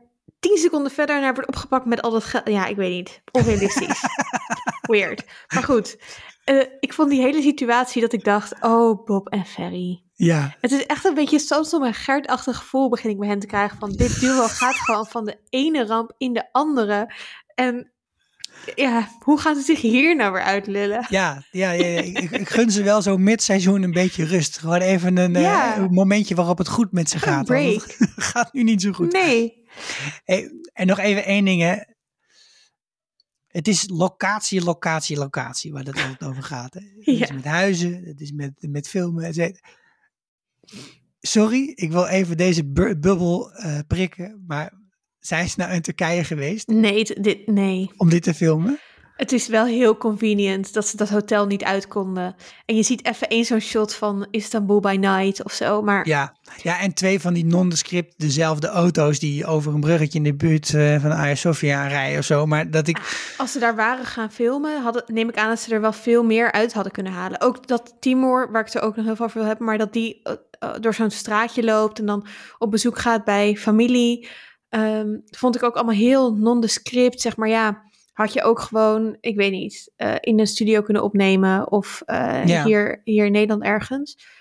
tien 0.40 0.58
seconden 0.58 0.92
verder 0.92 1.16
en 1.16 1.22
hij 1.22 1.32
wordt 1.32 1.48
opgepakt 1.48 1.84
met 1.86 2.02
al 2.02 2.10
dat 2.10 2.24
geld. 2.24 2.48
Ja, 2.48 2.66
ik 2.66 2.76
weet 2.76 2.90
niet. 2.90 3.22
Onrealistisch. 3.32 4.00
Weird. 4.90 5.24
Maar 5.54 5.62
goed, 5.62 5.98
eh, 6.44 6.64
ik 6.80 6.92
vond 6.92 7.10
die 7.10 7.20
hele 7.20 7.42
situatie 7.42 8.00
dat 8.00 8.12
ik 8.12 8.24
dacht, 8.24 8.54
oh 8.60 9.04
Bob 9.04 9.28
en 9.28 9.46
Ferry. 9.46 10.02
Ja, 10.14 10.56
Het 10.60 10.72
is 10.72 10.86
echt 10.86 11.04
een 11.04 11.14
beetje 11.14 11.38
Samson 11.38 11.84
en 11.84 11.94
Gert-achtig 11.94 12.56
gevoel 12.56 12.88
begin 12.88 13.10
ik 13.10 13.18
bij 13.18 13.28
hen 13.28 13.38
te 13.38 13.46
krijgen 13.46 13.78
van 13.78 13.90
dit 13.90 14.20
duo 14.20 14.46
gaat 14.46 14.74
gewoon 14.74 15.06
van 15.06 15.24
de 15.24 15.38
ene 15.48 15.86
ramp 15.86 16.14
in 16.18 16.32
de 16.32 16.52
andere. 16.52 17.14
En 17.54 17.92
ja, 18.74 19.08
hoe 19.18 19.38
gaan 19.40 19.54
ze 19.56 19.62
zich 19.62 19.80
hier 19.80 20.16
nou 20.16 20.32
weer 20.32 20.42
uitlullen? 20.42 21.06
ja, 21.08 21.44
ja, 21.50 21.70
ja, 21.70 21.86
ja. 21.86 22.00
Ik, 22.00 22.30
ik 22.30 22.48
gun 22.48 22.70
ze 22.70 22.82
wel 22.82 23.02
zo 23.02 23.16
midseizoen 23.16 23.82
een 23.82 23.90
beetje 23.90 24.24
rust. 24.24 24.58
Gewoon 24.58 24.80
even 24.80 25.16
een, 25.16 25.36
eh, 25.36 25.42
Ja. 25.42 25.86
momentje 25.90 26.34
waarop 26.34 26.58
het 26.58 26.68
goed 26.68 26.92
met 26.92 27.08
ze 27.10 27.14
Een 27.16 27.20
gaat. 27.22 27.34
want 27.34 27.46
break. 27.46 27.94
Het 27.98 28.24
gaat 28.32 28.52
nu 28.52 28.62
niet 28.62 28.82
zo 28.82 28.92
goed. 28.92 29.12
Nee. 29.12 29.64
Hey, 30.24 30.50
en 30.72 30.86
nog 30.86 30.98
even 30.98 31.24
één 31.24 31.44
ding, 31.44 31.60
hè. 31.62 31.76
Het 33.46 33.68
is 33.68 33.88
locatie, 33.88 34.64
locatie, 34.64 35.16
locatie 35.16 35.72
waar 35.72 35.84
het 35.84 35.96
altijd 35.96 36.24
over 36.24 36.42
gaat. 36.42 36.74
Hè. 36.74 36.80
Het 36.80 37.06
is 37.20 37.32
met 37.32 37.44
huizen, 37.44 38.02
het 38.04 38.20
is 38.20 38.32
met, 38.32 38.52
met 38.60 38.88
filmen. 38.88 39.34
Sorry, 41.20 41.72
ik 41.74 41.90
wil 41.90 42.06
even 42.06 42.36
deze 42.36 42.66
bu- 42.66 42.96
bubbel 42.98 43.52
eh, 43.52 43.78
prikken, 43.86 44.44
maar 44.46 44.72
zijn 45.20 45.48
ze 45.48 45.54
nou 45.58 45.72
in 45.72 45.82
Turkije 45.82 46.24
geweest 46.24 46.68
Nee, 46.68 47.04
dit, 47.04 47.46
nee. 47.46 47.90
om 47.96 48.08
dit 48.08 48.22
te 48.22 48.34
filmen? 48.34 48.78
Het 49.20 49.32
is 49.32 49.48
wel 49.48 49.64
heel 49.64 49.96
convenient 49.96 50.72
dat 50.72 50.86
ze 50.86 50.96
dat 50.96 51.08
hotel 51.08 51.46
niet 51.46 51.64
uit 51.64 51.88
konden. 51.88 52.34
En 52.66 52.76
je 52.76 52.82
ziet 52.82 53.06
even 53.06 53.28
één 53.28 53.44
zo'n 53.44 53.60
shot 53.60 53.94
van 53.94 54.26
Istanbul 54.30 54.80
by 54.80 54.96
night 55.00 55.44
of 55.44 55.52
zo. 55.52 55.82
Maar 55.82 56.08
Ja, 56.08 56.34
ja 56.62 56.80
en 56.80 56.94
twee 56.94 57.20
van 57.20 57.34
die 57.34 57.44
nondescript 57.44 58.14
dezelfde 58.16 58.66
auto's 58.66 59.18
die 59.18 59.46
over 59.46 59.74
een 59.74 59.80
bruggetje 59.80 60.18
in 60.18 60.24
de 60.24 60.34
buurt 60.34 60.74
eh, 60.74 61.00
van 61.00 61.10
Hagia 61.10 61.34
Sophia 61.34 61.86
rijden 61.86 62.18
of 62.18 62.24
zo. 62.24 62.46
Maar 62.46 62.70
dat 62.70 62.88
ik, 62.88 62.98
als 63.36 63.52
ze 63.52 63.58
daar 63.58 63.76
waren 63.76 64.04
gaan 64.04 64.32
filmen, 64.32 64.82
hadden, 64.82 65.02
neem 65.06 65.28
ik 65.28 65.36
aan 65.36 65.48
dat 65.48 65.60
ze 65.60 65.74
er 65.74 65.80
wel 65.80 65.92
veel 65.92 66.24
meer 66.24 66.52
uit 66.52 66.72
hadden 66.72 66.92
kunnen 66.92 67.12
halen. 67.12 67.40
Ook 67.40 67.66
dat 67.66 67.96
Timor, 68.00 68.50
waar 68.52 68.60
ik 68.60 68.66
het 68.66 68.76
er 68.76 68.82
ook 68.82 68.96
nog 68.96 69.04
heel 69.04 69.16
veel 69.16 69.24
over 69.24 69.38
wil 69.38 69.48
hebben, 69.48 69.66
maar 69.66 69.78
dat 69.78 69.92
die 69.92 70.20
eh, 70.22 70.32
eh, 70.58 70.70
door 70.80 70.94
zo'n 70.94 71.10
straatje 71.10 71.64
loopt 71.64 71.98
en 71.98 72.06
dan 72.06 72.26
op 72.58 72.70
bezoek 72.70 72.98
gaat 72.98 73.24
bij 73.24 73.56
familie. 73.56 74.28
Ehm, 74.70 75.08
vond 75.24 75.56
ik 75.56 75.62
ook 75.62 75.74
allemaal 75.74 75.94
heel 75.94 76.34
nondescript. 76.34 77.20
Zeg 77.20 77.36
maar 77.36 77.48
ja, 77.48 77.82
had 78.12 78.32
je 78.32 78.42
ook 78.42 78.60
gewoon, 78.60 79.16
ik 79.20 79.36
weet 79.36 79.50
niet, 79.52 79.92
eh, 79.96 80.14
in 80.20 80.40
een 80.40 80.46
studio 80.46 80.82
kunnen 80.82 81.02
opnemen 81.02 81.70
of 81.72 82.02
eh, 82.06 82.46
Ja. 82.46 82.64
hier, 82.64 83.00
hier 83.04 83.24
in 83.26 83.32
Nederland 83.32 83.62
ergens. 83.62 84.38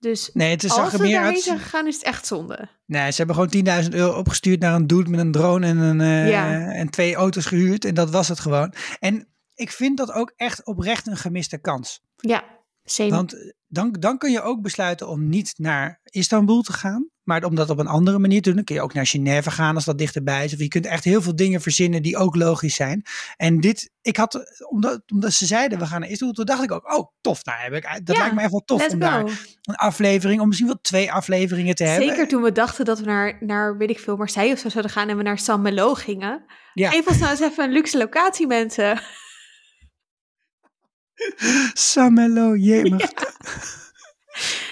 Dus 0.00 0.30
nee, 0.32 0.50
het 0.50 0.62
als 0.64 0.74
zag 0.74 0.90
ze 0.90 0.96
er 0.96 1.02
meer 1.02 1.20
uit. 1.20 1.40
zijn 1.40 1.58
gegaan, 1.58 1.86
is 1.86 1.94
het 1.94 2.04
echt 2.04 2.26
zonde. 2.26 2.68
Nee, 2.86 3.10
ze 3.10 3.16
hebben 3.16 3.34
gewoon 3.34 3.82
10.000 3.84 3.94
euro 3.94 4.18
opgestuurd 4.18 4.60
naar 4.60 4.74
een 4.74 4.86
dude 4.86 5.10
met 5.10 5.20
een 5.20 5.32
drone 5.32 5.66
en, 5.66 5.76
een, 5.78 6.00
eh, 6.00 6.28
Ja. 6.28 6.70
en 6.72 6.90
twee 6.90 7.14
auto's 7.14 7.46
gehuurd. 7.46 7.84
En 7.84 7.94
dat 7.94 8.10
was 8.10 8.28
het 8.28 8.40
gewoon. 8.40 8.72
En 8.98 9.28
ik 9.54 9.70
vind 9.70 9.96
dat 9.98 10.12
ook 10.12 10.32
echt 10.36 10.66
oprecht 10.66 11.06
een 11.06 11.16
gemiste 11.16 11.58
kans. 11.58 12.00
Ja, 12.16 12.44
same. 12.84 13.10
Want 13.10 13.54
dan, 13.68 13.92
dan 13.92 14.18
kun 14.18 14.30
je 14.30 14.42
ook 14.42 14.62
besluiten 14.62 15.08
om 15.08 15.28
niet 15.28 15.54
naar 15.56 16.00
Istanbul 16.04 16.62
te 16.62 16.72
gaan. 16.72 17.08
Maar 17.22 17.44
om 17.44 17.54
dat 17.54 17.70
op 17.70 17.78
een 17.78 17.86
andere 17.86 18.18
manier 18.18 18.42
te 18.42 18.48
doen. 18.48 18.56
Dan 18.56 18.64
kun 18.64 18.74
je 18.74 18.80
ook 18.82 18.94
naar 18.94 19.06
Genève 19.06 19.50
gaan 19.50 19.74
als 19.74 19.84
dat 19.84 19.98
dichterbij 19.98 20.44
is. 20.44 20.52
Of 20.52 20.58
je 20.58 20.68
kunt 20.68 20.86
echt 20.86 21.04
heel 21.04 21.22
veel 21.22 21.36
dingen 21.36 21.60
verzinnen 21.60 22.02
die 22.02 22.16
ook 22.16 22.36
logisch 22.36 22.74
zijn. 22.74 23.02
En 23.36 23.60
dit, 23.60 23.90
ik 24.02 24.16
had, 24.16 24.34
eh, 24.34 24.42
omdat, 24.70 25.02
omdat 25.12 25.32
ze 25.32 25.46
zeiden 25.46 25.78
we 25.78 25.86
gaan 25.86 26.00
naar 26.00 26.08
Istanbul. 26.08 26.36
Toen 26.36 26.44
dacht 26.44 26.62
ik 26.62 26.72
ook, 26.72 26.92
oh 26.94 27.08
tof. 27.20 27.44
Nou, 27.44 27.58
heb 27.60 27.72
ik, 27.72 27.82
dat 28.04 28.16
Ja, 28.16 28.20
lijkt 28.22 28.34
me 28.34 28.40
echt 28.40 28.50
wel 28.50 28.64
tof 28.64 28.82
om 28.82 28.90
go. 28.90 28.98
daar 28.98 29.20
een 29.62 29.74
aflevering, 29.74 30.40
om 30.40 30.46
misschien 30.46 30.68
wel 30.68 30.80
twee 30.82 31.12
afleveringen 31.12 31.74
te 31.74 31.84
hebben. 31.84 32.08
Zeker 32.08 32.28
toen 32.28 32.42
we 32.42 32.52
dachten 32.52 32.84
dat 32.84 32.98
we 32.98 33.04
naar, 33.04 33.36
naar 33.40 33.76
weet 33.76 33.90
ik 33.90 33.98
veel, 33.98 34.16
Marseille 34.16 34.52
of 34.52 34.58
zo 34.58 34.68
zouden 34.68 34.92
gaan 34.92 35.08
en 35.08 35.16
we 35.16 35.22
naar 35.22 35.38
San 35.38 35.62
Melo 35.62 35.94
gingen. 35.94 36.44
Ja. 36.74 36.90
Geef 36.90 37.06
ons 37.06 37.18
nou 37.18 37.30
eens 37.30 37.40
even 37.40 37.64
een 37.64 37.72
luxe 37.72 37.98
locatie, 37.98 38.46
mensen. 38.46 39.00
Samelo, 41.72 42.56
jemig. 42.56 43.10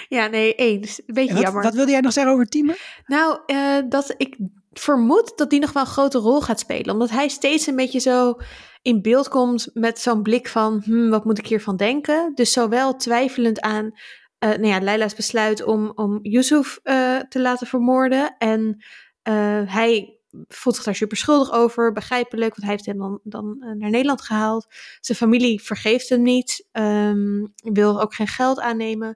Ja, 0.08 0.26
nee, 0.26 0.54
eens. 0.54 0.98
Een 1.06 1.14
beetje 1.14 1.34
wat, 1.34 1.42
jammer. 1.42 1.62
wat 1.62 1.74
wilde 1.74 1.90
jij 1.90 2.00
nog 2.00 2.12
zeggen 2.12 2.32
over 2.32 2.46
Tieme? 2.46 2.76
Nou, 3.06 3.38
eh, 3.46 3.78
dat 3.88 4.14
ik 4.16 4.36
vermoed 4.72 5.32
dat 5.36 5.50
die 5.50 5.60
nog 5.60 5.72
wel 5.72 5.82
een 5.82 5.88
grote 5.88 6.18
rol 6.18 6.40
gaat 6.40 6.60
spelen. 6.60 6.92
Omdat 6.92 7.10
hij 7.10 7.28
steeds 7.28 7.66
een 7.66 7.76
beetje 7.76 7.98
zo 7.98 8.34
in 8.82 9.02
beeld 9.02 9.28
komt 9.28 9.70
met 9.72 9.98
zo'n 9.98 10.22
blik 10.22 10.48
van... 10.48 10.82
Hmm, 10.84 11.10
wat 11.10 11.24
moet 11.24 11.38
ik 11.38 11.46
hiervan 11.46 11.76
denken? 11.76 12.32
Dus 12.34 12.52
zowel 12.52 12.96
twijfelend 12.96 13.60
aan 13.60 13.90
eh 14.38 14.48
nou 14.48 14.66
ja, 14.66 14.80
Leila's 14.80 15.14
besluit 15.14 15.64
om, 15.64 15.92
om 15.94 16.18
Yusuf 16.22 16.78
eh, 16.82 17.16
te 17.16 17.40
laten 17.40 17.66
vermoorden. 17.66 18.34
En 18.38 18.84
hij 19.66 20.15
voelt 20.48 20.74
zich 20.74 20.84
daar 20.84 20.94
super 20.94 21.16
schuldig 21.16 21.52
over, 21.52 21.92
begrijpelijk. 21.92 22.50
Want 22.50 22.62
hij 22.62 22.70
heeft 22.70 22.86
hem 22.86 22.98
dan, 22.98 23.20
dan 23.22 23.56
eh, 23.60 23.70
naar 23.72 23.90
Nederland 23.90 24.22
gehaald. 24.22 24.66
Zijn 25.00 25.18
familie 25.18 25.62
vergeeft 25.62 26.08
hem 26.08 26.22
niet. 26.22 26.68
ehm, 26.72 27.44
wil 27.56 28.00
ook 28.00 28.14
geen 28.14 28.28
geld 28.28 28.60
aannemen. 28.60 29.14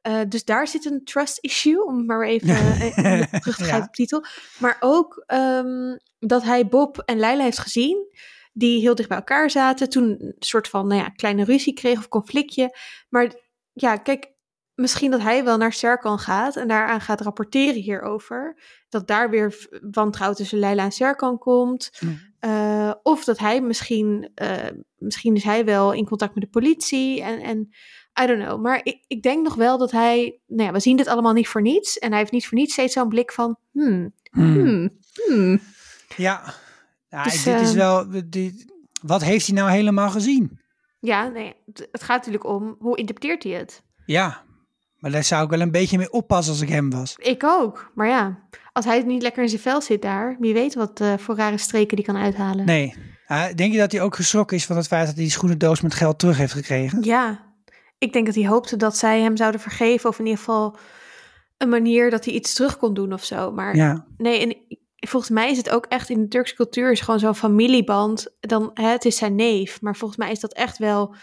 Eh, 0.00 0.20
dus 0.28 0.44
daar 0.44 0.68
zit 0.68 0.84
een 0.84 1.04
trust 1.04 1.38
issue, 1.40 1.84
om 1.84 2.04
maar 2.06 2.26
even 2.26 2.56
eh, 2.80 3.22
terug 3.22 3.56
te 3.56 3.62
Ja. 3.62 3.68
grijpen 3.68 3.76
op 3.78 3.82
de 3.84 3.90
titel. 3.90 4.24
Maar 4.58 4.76
ook 4.80 5.22
ehm, 5.26 5.96
dat 6.18 6.42
hij 6.42 6.66
Bob 6.66 6.98
en 6.98 7.18
Leila 7.18 7.42
heeft 7.42 7.58
gezien, 7.58 8.06
die 8.52 8.80
heel 8.80 8.94
dicht 8.94 9.08
bij 9.08 9.18
elkaar 9.18 9.50
zaten. 9.50 9.88
Toen 9.88 10.04
een 10.18 10.34
soort 10.38 10.68
van 10.68 10.86
nou 10.86 11.00
ja, 11.00 11.08
kleine 11.08 11.44
ruzie 11.44 11.72
kreeg 11.74 11.98
of 11.98 12.08
conflictje. 12.08 12.76
Maar 13.08 13.34
ja, 13.72 13.96
kijk, 13.96 14.34
misschien 14.76 15.10
dat 15.10 15.20
hij 15.20 15.44
wel 15.44 15.56
naar 15.56 15.72
Serkan 15.72 16.18
gaat 16.18 16.56
en 16.56 16.68
daaraan 16.68 17.00
gaat 17.00 17.20
rapporteren 17.20 17.82
hierover. 17.82 18.56
Dat 18.88 19.06
daar 19.06 19.30
weer 19.30 19.68
wantrouwen 19.90 20.38
tussen 20.38 20.58
Leila 20.58 20.84
en 20.84 20.92
Serkan 20.92 21.38
komt. 21.38 21.90
Eh, 22.38 22.92
of 23.02 23.24
dat 23.24 23.38
hij 23.38 23.60
misschien, 23.60 24.30
eh, 24.34 24.70
misschien 24.96 25.34
is 25.34 25.44
hij 25.44 25.64
wel 25.64 25.92
in 25.92 26.06
contact 26.06 26.34
met 26.34 26.44
de 26.44 26.50
politie 26.50 27.22
en, 27.22 27.40
en 27.40 27.68
I 28.22 28.26
don't 28.26 28.44
know. 28.44 28.60
Maar 28.60 28.80
ik, 28.82 29.04
ik 29.06 29.22
denk 29.22 29.44
nog 29.44 29.54
wel 29.54 29.78
dat 29.78 29.90
hij, 29.90 30.40
nou 30.46 30.62
ja, 30.62 30.72
we 30.72 30.80
zien 30.80 30.96
dit 30.96 31.06
allemaal 31.06 31.32
niet 31.32 31.48
voor 31.48 31.62
niets. 31.62 31.98
En 31.98 32.10
hij 32.10 32.18
heeft 32.18 32.32
niet 32.32 32.46
voor 32.46 32.58
niets 32.58 32.72
steeds 32.72 32.92
zo'n 32.92 33.08
blik 33.08 33.32
van, 33.32 33.58
hmm, 33.72 34.14
Hmm. 34.30 34.90
hmm. 35.26 35.60
Ja, 36.16 36.54
ja 37.08 37.22
Dus, 37.22 37.42
dit 37.42 37.60
is 37.60 37.70
eh, 37.70 37.76
wel. 37.76 38.06
Die, 38.26 38.64
wat 39.02 39.22
heeft 39.22 39.46
hij 39.46 39.56
nou 39.56 39.70
helemaal 39.70 40.10
gezien? 40.10 40.60
Ja, 40.98 41.28
nee, 41.28 41.54
het 41.72 42.02
gaat 42.02 42.16
natuurlijk 42.16 42.46
om, 42.46 42.76
hoe 42.78 42.96
interpreteert 42.96 43.42
hij 43.42 43.52
het? 43.52 43.82
Ja, 44.06 44.44
maar 45.06 45.14
daar 45.14 45.24
zou 45.24 45.44
ik 45.44 45.50
wel 45.50 45.60
een 45.60 45.70
beetje 45.70 45.98
mee 45.98 46.12
oppassen 46.12 46.52
als 46.52 46.62
ik 46.62 46.68
hem 46.68 46.90
was. 46.90 47.14
Ik 47.18 47.44
ook, 47.44 47.90
maar 47.94 48.08
ja, 48.08 48.38
als 48.72 48.84
hij 48.84 49.02
niet 49.02 49.22
lekker 49.22 49.42
in 49.42 49.48
zijn 49.48 49.60
vel 49.60 49.82
zit 49.82 50.02
daar, 50.02 50.36
wie 50.40 50.52
weet 50.54 50.74
wat 50.74 51.00
eh, 51.00 51.12
voor 51.18 51.36
rare 51.36 51.58
streken 51.58 51.96
die 51.96 52.04
kan 52.04 52.16
uithalen. 52.16 52.66
Nee. 52.66 52.94
Ah, 53.26 53.54
denk 53.54 53.72
je 53.72 53.78
dat 53.78 53.92
hij 53.92 54.00
ook 54.02 54.16
geschrokken 54.16 54.56
is 54.56 54.66
van 54.66 54.76
het 54.76 54.86
feit 54.86 55.06
dat 55.06 55.14
hij 55.14 55.22
die 55.24 55.32
schoenendoos 55.32 55.80
met 55.80 55.94
geld 55.94 56.18
terug 56.18 56.36
heeft 56.36 56.52
gekregen? 56.52 57.02
Ja, 57.02 57.44
ik 57.98 58.12
denk 58.12 58.26
dat 58.26 58.34
hij 58.34 58.46
hoopte 58.46 58.76
dat 58.76 58.96
zij 58.96 59.20
hem 59.20 59.36
zouden 59.36 59.60
vergeven. 59.60 60.08
Of 60.10 60.18
in 60.18 60.24
ieder 60.24 60.38
geval 60.38 60.76
een 61.56 61.68
manier 61.68 62.10
dat 62.10 62.24
hij 62.24 62.34
iets 62.34 62.54
terug 62.54 62.76
kon 62.76 62.94
doen 62.94 63.12
of 63.12 63.24
zo. 63.24 63.52
Maar 63.52 63.76
Ja. 63.76 64.06
nee, 64.16 64.40
en 64.40 64.78
volgens 65.08 65.32
mij 65.32 65.50
is 65.50 65.56
het 65.56 65.70
ook 65.70 65.86
echt 65.86 66.10
in 66.10 66.20
de 66.22 66.28
Turkse 66.28 66.54
cultuur 66.54 66.90
is 66.90 67.00
gewoon 67.00 67.20
zo'n 67.20 67.34
familieband. 67.34 68.26
Dan, 68.40 68.70
hè, 68.74 68.88
het 68.88 69.04
is 69.04 69.16
zijn 69.16 69.34
neef. 69.34 69.80
Maar 69.80 69.96
volgens 69.96 70.18
mij 70.20 70.30
is 70.30 70.40
dat 70.40 70.52
echt 70.52 70.78
wel, 70.78 71.14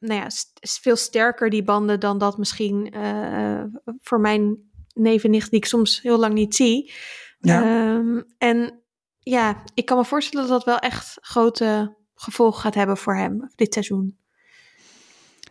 nou 0.00 0.20
ja, 0.20 0.28
st- 0.30 0.50
is 0.60 0.78
veel 0.82 0.96
sterker 0.96 1.50
die 1.50 1.62
banden 1.62 2.00
dan 2.00 2.18
dat 2.18 2.38
misschien 2.38 2.90
eh, 2.92 3.62
voor 4.00 4.20
mijn 4.20 4.56
neef 4.94 5.24
en 5.24 5.30
nicht 5.30 5.50
die 5.50 5.58
ik 5.58 5.64
soms 5.66 6.02
heel 6.02 6.18
lang 6.18 6.34
niet 6.34 6.54
zie. 6.54 6.92
Ja. 7.40 7.62
Ehm, 7.62 8.20
en 8.38 8.82
ja, 9.18 9.62
ik 9.74 9.84
kan 9.86 9.96
me 9.96 10.04
voorstellen 10.04 10.48
dat 10.48 10.56
dat 10.58 10.66
wel 10.66 10.78
echt 10.90 11.18
grote 11.20 11.96
gevolgen 12.14 12.60
gaat 12.60 12.74
hebben 12.74 12.96
voor 12.96 13.16
hem 13.16 13.50
dit 13.56 13.72
seizoen. 13.72 14.18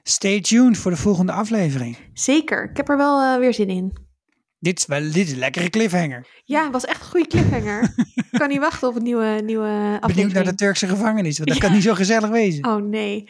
Stay 0.04 0.42
tuned 0.42 0.78
voor 0.78 0.92
de 0.92 0.98
volgende 0.98 1.32
aflevering. 1.32 1.98
Zeker, 2.14 2.70
ik 2.70 2.78
heb 2.78 2.90
er 2.90 2.98
wel 2.98 3.22
eh, 3.22 3.38
weer 3.40 3.54
zin 3.54 3.70
in. 3.70 3.98
Dit 4.60 4.80
is 4.80 4.86
wel 4.86 5.02
dit 5.02 5.16
is 5.16 5.32
een 5.32 5.38
lekkere 5.38 5.70
cliffhanger. 5.70 6.28
Ja, 6.44 6.64
het 6.64 6.72
was 6.72 6.86
echt 6.86 7.02
een 7.02 7.08
goede 7.08 7.28
cliffhanger. 7.28 7.94
Ik 8.32 8.40
kan 8.40 8.50
niet 8.50 8.60
wachten 8.60 8.88
op 8.88 8.96
een 8.96 9.04
nieuwe, 9.04 9.42
nieuwe 9.46 9.66
Benieuwd 9.68 10.02
aflevering. 10.02 10.34
naar 10.34 10.44
de 10.44 10.56
Turkse 10.56 10.88
gevangenis, 10.88 11.38
want 11.38 11.50
dat 11.50 11.58
Ja. 11.58 11.64
kan 11.66 11.74
niet 11.74 11.84
zo 11.84 11.94
gezellig 11.94 12.30
wezen. 12.30 12.66
Oh 12.68 12.76
nee. 12.84 13.30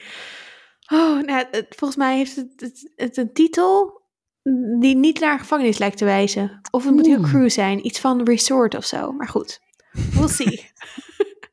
Oh, 0.92 1.22
nou, 1.22 1.46
het- 1.52 1.66
volgens 1.70 2.00
mij 2.00 2.18
heeft 2.18 2.36
het, 2.36 2.54
het, 2.56 2.92
het 2.96 3.18
een 3.18 3.34
titel 3.34 4.02
die 4.80 4.96
niet 4.96 5.20
naar 5.20 5.40
gevangenis 5.40 5.78
lijkt 5.78 5.98
te 5.98 6.06
wijzen. 6.06 6.60
Of 6.72 6.84
het 6.86 6.94
moet 6.94 7.06
heel 7.06 7.18
Oeh. 7.20 7.30
cruise 7.30 7.50
zijn. 7.54 7.86
Iets 7.86 8.00
van 8.00 8.24
resort 8.24 8.76
of 8.76 8.86
zo. 8.86 9.12
Maar 9.12 9.28
goed, 9.28 9.60
we'll 10.14 10.28
see. 10.28 10.72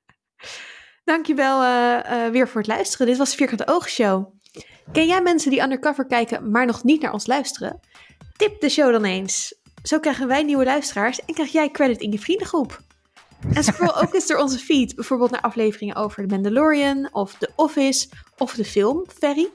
Dankjewel 1.05 1.63
eh 1.63 2.25
eh 2.27 2.33
weer 2.33 2.49
voor 2.49 2.61
het 2.61 2.71
luisteren. 2.71 3.07
Dit 3.07 3.17
was 3.17 3.31
de 3.31 3.37
Vierkante 3.37 3.67
Ogen 3.67 3.91
Show. 3.91 4.35
Ken 4.93 5.07
jij 5.07 5.23
mensen 5.23 5.51
die 5.51 5.61
undercover 5.63 6.07
kijken, 6.07 6.51
maar 6.51 6.67
nog 6.67 6.85
niet 6.85 7.03
naar 7.03 7.13
ons 7.13 7.27
luisteren? 7.27 7.81
Tip 8.37 8.61
de 8.61 8.69
show 8.69 8.93
dan 8.93 9.05
eens. 9.05 9.55
Zo 9.83 9.99
krijgen 9.99 10.29
wij 10.29 10.43
nieuwe 10.43 10.65
luisteraars 10.65 11.25
en 11.25 11.35
krijg 11.35 11.53
jij 11.53 11.71
credit 11.71 12.01
in 12.01 12.13
je 12.13 12.19
vriendengroep. 12.19 12.81
En 13.55 13.65
scroll 13.65 14.03
ook 14.03 14.15
eens 14.15 14.27
door 14.27 14.39
onze 14.39 14.59
feed, 14.59 14.95
bijvoorbeeld 14.95 15.31
naar 15.31 15.41
afleveringen 15.41 15.97
over 15.97 16.23
The 16.27 16.35
Mandalorian 16.35 17.09
of 17.13 17.35
The 17.35 17.51
Office 17.57 18.09
of 18.37 18.55
de 18.55 18.65
film 18.65 19.05
Ferry. 19.19 19.49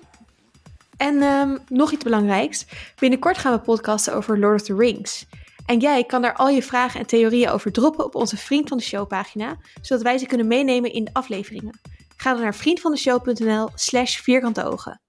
En 0.97 1.21
ehm, 1.21 1.57
nog 1.67 1.91
iets 1.91 2.03
belangrijks, 2.03 2.65
binnenkort 2.99 3.37
gaan 3.37 3.53
we 3.53 3.59
podcasten 3.59 4.13
over 4.13 4.39
Lord 4.39 4.61
of 4.61 4.67
the 4.67 4.75
Rings. 4.75 5.25
En 5.65 5.79
jij 5.79 6.03
kan 6.03 6.21
daar 6.21 6.35
al 6.35 6.49
je 6.49 6.63
vragen 6.63 6.99
en 6.99 7.05
theorieën 7.05 7.49
over 7.49 7.71
droppen 7.71 8.05
op 8.05 8.15
onze 8.15 8.37
Vriend 8.37 8.69
van 8.69 8.77
de 8.77 8.83
Show 8.83 9.07
pagina, 9.07 9.57
zodat 9.81 10.03
wij 10.03 10.17
ze 10.17 10.25
kunnen 10.25 10.47
meenemen 10.47 10.93
in 10.93 11.03
de 11.03 11.13
afleveringen. 11.13 11.79
Ga 12.15 12.33
dan 12.33 12.41
naar 12.41 12.55
vriendvandeshow.nl 12.55 13.69
slash 13.75 14.17
vierkante 14.17 14.63
ogen. 14.63 15.01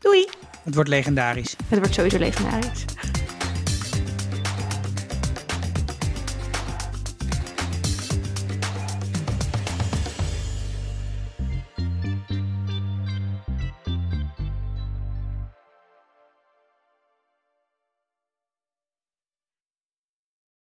Doei! 0.00 0.28
Het 0.62 0.74
wordt 0.74 0.90
legendarisch. 0.90 1.56
Het 1.68 1.78
wordt 1.78 1.94
sowieso 1.94 2.18
legendarisch. 2.18 2.84